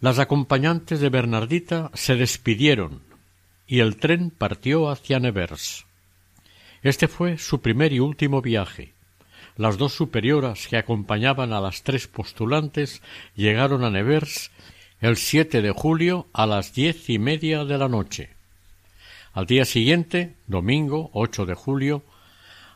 [0.00, 3.02] Las acompañantes de Bernardita se despidieron
[3.68, 5.86] y el tren partió hacia Nevers.
[6.82, 8.94] Este fue su primer y último viaje.
[9.56, 13.00] Las dos superioras que acompañaban a las tres postulantes
[13.36, 14.50] llegaron a Nevers
[15.00, 18.30] el 7 de julio a las diez y media de la noche.
[19.34, 22.02] Al día siguiente, domingo 8 de julio,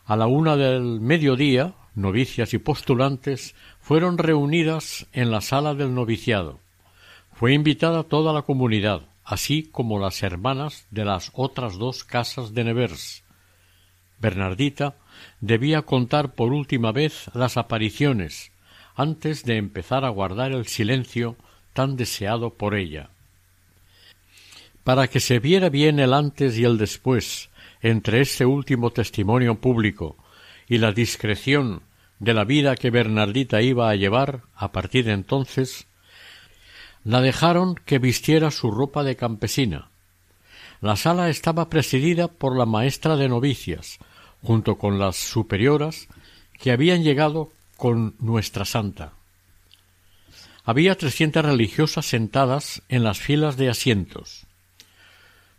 [0.05, 6.59] a la una del mediodía, novicias y postulantes fueron reunidas en la sala del noviciado.
[7.33, 12.63] Fue invitada toda la comunidad, así como las hermanas de las otras dos casas de
[12.63, 13.23] Nevers.
[14.19, 14.95] Bernardita
[15.41, 18.51] debía contar por última vez las apariciones
[18.95, 21.35] antes de empezar a guardar el silencio
[21.73, 23.09] tan deseado por ella.
[24.83, 27.49] Para que se viera bien el antes y el después
[27.81, 30.17] entre este último testimonio público
[30.67, 31.81] y la discreción
[32.19, 35.87] de la vida que Bernardita iba a llevar a partir de entonces,
[37.03, 39.89] la dejaron que vistiera su ropa de campesina.
[40.79, 43.99] La sala estaba presidida por la maestra de novicias,
[44.41, 46.07] junto con las superioras
[46.59, 49.13] que habían llegado con nuestra santa.
[50.65, 54.45] Había trescientas religiosas sentadas en las filas de asientos.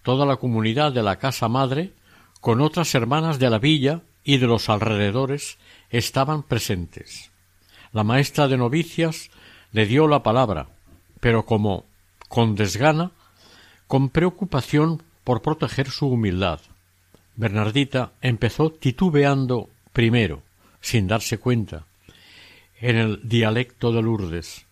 [0.03, 1.93] Toda la comunidad de la casa madre,
[2.41, 5.59] con otras hermanas de la villa y de los alrededores,
[5.91, 7.31] estaban presentes.
[7.93, 9.31] La maestra de novicias
[9.73, 10.69] le dio la palabra,
[11.21, 11.85] pero como
[12.29, 13.13] con desgana,
[13.87, 16.61] con preocupación por proteger su humildad.
[17.37, 20.43] Bernardita empezó titubeando primero,
[20.81, 21.87] sin darse cuenta,
[22.81, 24.67] en el dialecto de Lourdes.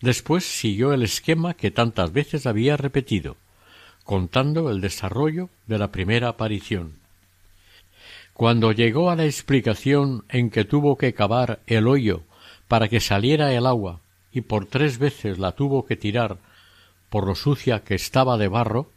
[0.00, 3.36] Después siguió el esquema que tantas veces había repetido,
[4.04, 6.97] contando el desarrollo de la primera aparición.
[8.38, 12.22] Cuando llegó a la explicación en que tuvo que cavar el hoyo
[12.68, 13.98] para que saliera el agua
[14.30, 16.38] y por tres veces la tuvo que tirar
[17.08, 18.92] por lo sucia que estaba de barro,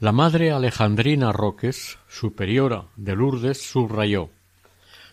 [0.00, 4.30] la madre Alejandrina Roques, superiora de Lourdes, subrayó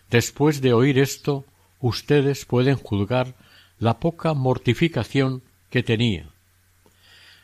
[0.09, 1.43] Después de oír esto,
[1.81, 3.35] ustedes pueden juzgar
[3.77, 6.29] la poca mortificación que tenía.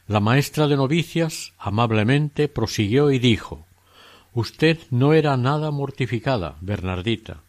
[0.08, 3.66] La maestra de novicias amablemente prosiguió y dijo
[4.34, 7.42] Usted no era nada mortificada, Bernardita.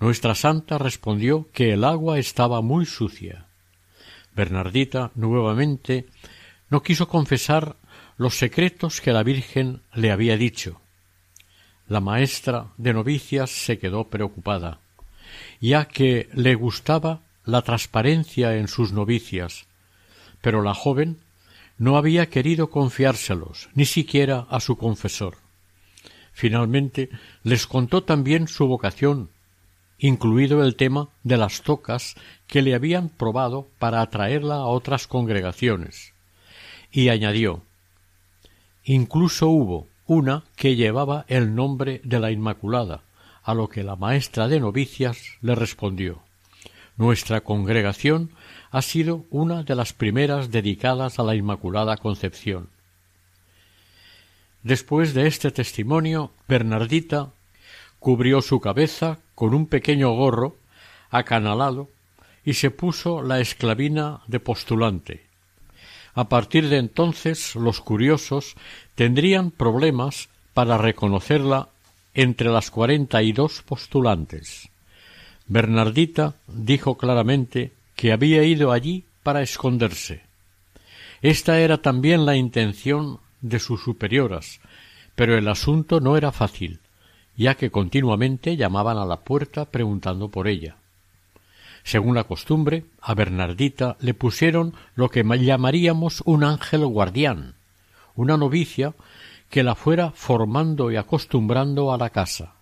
[0.00, 3.46] Nuestra santa respondió que el agua estaba muy sucia.
[4.34, 6.06] Bernardita nuevamente
[6.68, 7.76] no quiso confesar
[8.18, 10.80] los secretos que la Virgen le había dicho.
[11.88, 14.80] La maestra de novicias se quedó preocupada,
[15.60, 19.66] ya que le gustaba la transparencia en sus novicias,
[20.40, 21.18] pero la joven
[21.78, 25.45] no había querido confiárselos, ni siquiera a su confesor.
[26.36, 27.08] Finalmente
[27.44, 29.30] les contó también su vocación
[29.98, 32.14] incluido el tema de las tocas
[32.46, 36.12] que le habían probado para atraerla a otras congregaciones.
[36.92, 37.62] Y añadió
[38.84, 43.00] Incluso hubo una que llevaba el nombre de la Inmaculada,
[43.42, 46.20] a lo que la maestra de novicias le respondió
[46.98, 48.28] Nuestra congregación
[48.70, 52.75] ha sido una de las primeras dedicadas a la Inmaculada Concepción.
[54.66, 57.30] Después de este testimonio, Bernardita
[58.00, 60.56] cubrió su cabeza con un pequeño gorro
[61.08, 61.88] acanalado
[62.44, 65.26] y se puso la esclavina de postulante.
[66.14, 68.56] A partir de entonces los curiosos
[68.96, 71.68] tendrían problemas para reconocerla
[72.14, 74.68] entre las cuarenta y dos postulantes.
[75.46, 80.22] Bernardita dijo claramente que había ido allí para esconderse.
[81.22, 84.60] Esta era también la intención de sus superioras,
[85.14, 86.80] pero el asunto no era fácil
[87.36, 90.76] ya que continuamente llamaban a la puerta preguntando por ella.
[91.84, 97.54] Según la costumbre, a Bernardita le pusieron lo que llamaríamos un ángel guardián,
[98.14, 98.94] una novicia
[99.50, 102.54] que la fuera formando y acostumbrando a la casa.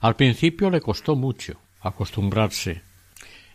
[0.00, 2.82] Al principio le costó mucho acostumbrarse,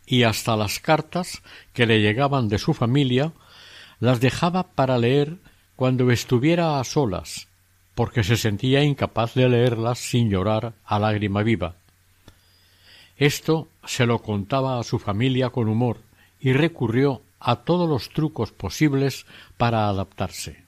[0.05, 1.41] y hasta las cartas
[1.73, 3.31] que le llegaban de su familia
[3.99, 5.37] las dejaba para leer
[5.75, 7.47] cuando estuviera a solas,
[7.95, 11.75] porque se sentía incapaz de leerlas sin llorar a lágrima viva.
[13.17, 15.99] Esto se lo contaba a su familia con humor
[16.39, 19.25] y recurrió a todos los trucos posibles
[19.57, 20.63] para adaptarse.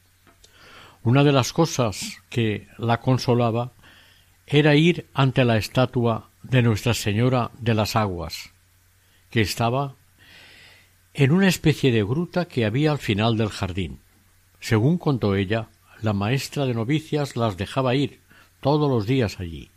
[1.03, 3.72] Una de las cosas que la consolaba
[4.45, 8.51] era ir ante la estatua de Nuestra Señora de las Aguas,
[9.30, 9.95] que estaba
[11.14, 13.99] en una especie de gruta que había al final del jardín.
[14.68, 15.70] Según contó ella,
[16.01, 18.20] la maestra de novicias las dejaba ir
[18.59, 19.70] todos los días allí,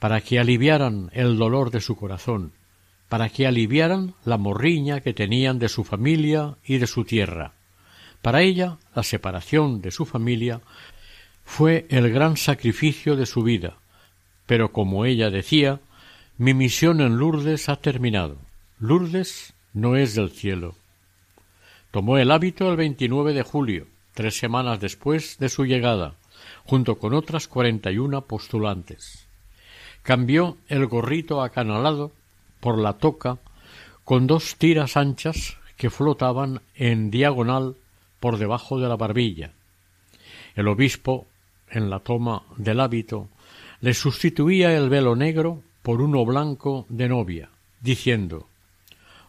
[0.00, 2.50] para que aliviaran el dolor de su corazón,
[3.08, 7.52] para que aliviaran la morriña que tenían de su familia y de su tierra.
[8.20, 10.60] Para ella, la separación de su familia
[11.44, 13.76] fue el gran sacrificio de su vida,
[14.44, 15.78] pero como ella decía,
[16.36, 18.38] mi misión en Lourdes ha terminado.
[18.80, 20.74] Lourdes no es del cielo.
[21.92, 26.14] Tomó el hábito el 29 de julio, tres semanas después de su llegada,
[26.64, 29.26] junto con otras cuarenta y una postulantes.
[30.02, 32.12] Cambió el gorrito acanalado
[32.60, 33.38] por la toca
[34.04, 37.76] con dos tiras anchas que flotaban en diagonal
[38.18, 39.52] por debajo de la barbilla.
[40.54, 41.26] El obispo,
[41.70, 43.28] en la toma del hábito,
[43.80, 47.50] le sustituía el velo negro por uno blanco de novia,
[47.80, 48.46] diciendo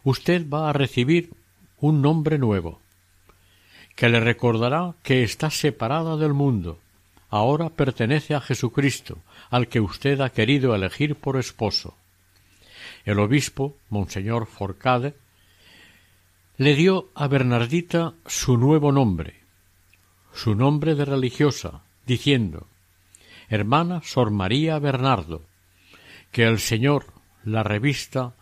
[0.04, 1.32] Usted va a recibir
[1.80, 2.80] un nombre nuevo,
[4.02, 6.80] que le recordará que está separada del mundo.
[7.30, 9.20] Ahora pertenece a Jesucristo,
[9.52, 11.94] al que usted ha querido elegir por esposo.
[13.06, 15.14] El obispo, Monseñor Forcade,
[16.58, 19.36] le dio a Bernardita su nuevo nombre,
[20.34, 22.66] su nombre de religiosa, diciendo
[23.50, 25.44] Hermana Sor María Bernardo,
[26.32, 27.06] que el Señor
[27.44, 28.34] la revista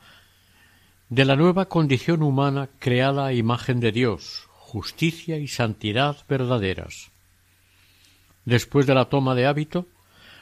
[1.09, 7.09] de la nueva condición humana creada a imagen de Dios, justicia y santidad verdaderas.
[8.45, 9.87] Después de la toma de hábito,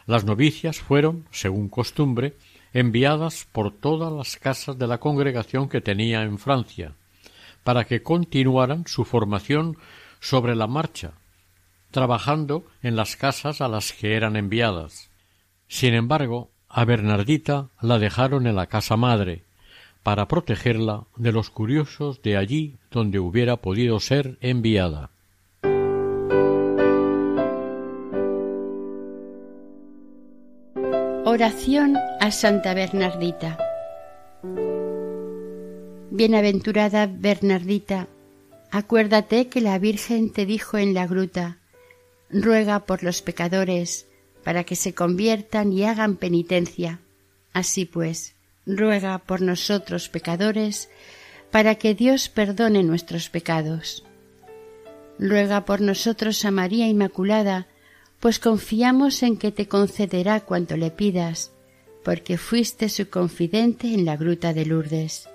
[0.06, 2.36] las novicias fueron, según costumbre,
[2.74, 6.92] enviadas por todas las casas de la congregación que tenía en Francia,
[7.64, 9.78] para que continuaran su formación
[10.20, 11.14] sobre la marcha,
[11.92, 15.10] trabajando en las casas a las que eran enviadas.
[15.70, 19.46] Sin embargo, a Bernardita la dejaron en la casa madre,
[20.08, 25.12] para protegerla de los curiosos de allí donde hubiera podido ser enviada.
[31.26, 33.58] Oración a Santa Bernardita.
[36.10, 38.08] Bienaventurada Bernardita,
[38.72, 41.58] acuérdate que la Virgen te dijo en la gruta,
[42.30, 44.08] ruega por los pecadores,
[44.46, 47.02] para que se conviertan y hagan penitencia.
[47.52, 48.37] Así pues,
[48.68, 50.90] ruega por nosotros pecadores,
[51.52, 54.04] para que Dios perdone nuestros pecados.
[55.18, 57.68] Ruega por nosotros a María Inmaculada,
[58.20, 61.52] pues confiamos en que te concederá cuanto le pidas,
[62.04, 65.30] porque fuiste su confidente en la gruta de Lourdes.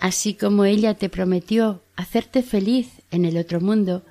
[0.00, 4.04] Así como ella te prometió hacerte feliz en el otro mundo,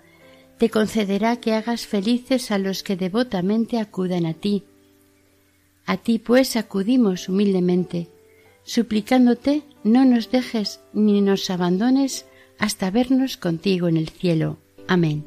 [0.57, 4.64] te concederá que hagas felices a los que devotamente acudan a ti.
[5.91, 8.07] A ti pues acudimos humildemente,
[8.63, 12.25] suplicándote no nos dejes ni nos abandones
[12.57, 14.57] hasta vernos contigo en el cielo.
[14.87, 15.25] Amén.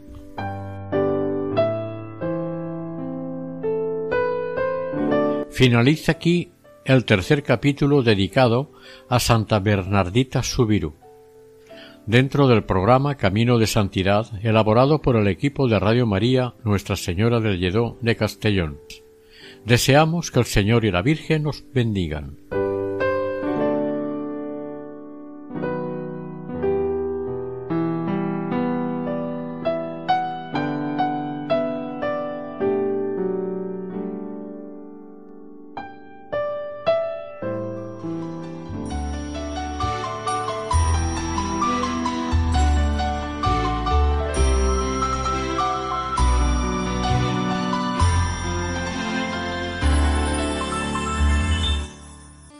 [5.50, 6.52] Finaliza aquí
[6.86, 8.72] el tercer capítulo dedicado
[9.10, 10.94] a Santa Bernardita Subiru,
[12.06, 17.40] dentro del programa Camino de Santidad elaborado por el equipo de Radio María Nuestra Señora
[17.40, 18.78] del Lledó de Castellón.
[19.64, 22.36] Deseamos que el Señor y la Virgen nos bendigan.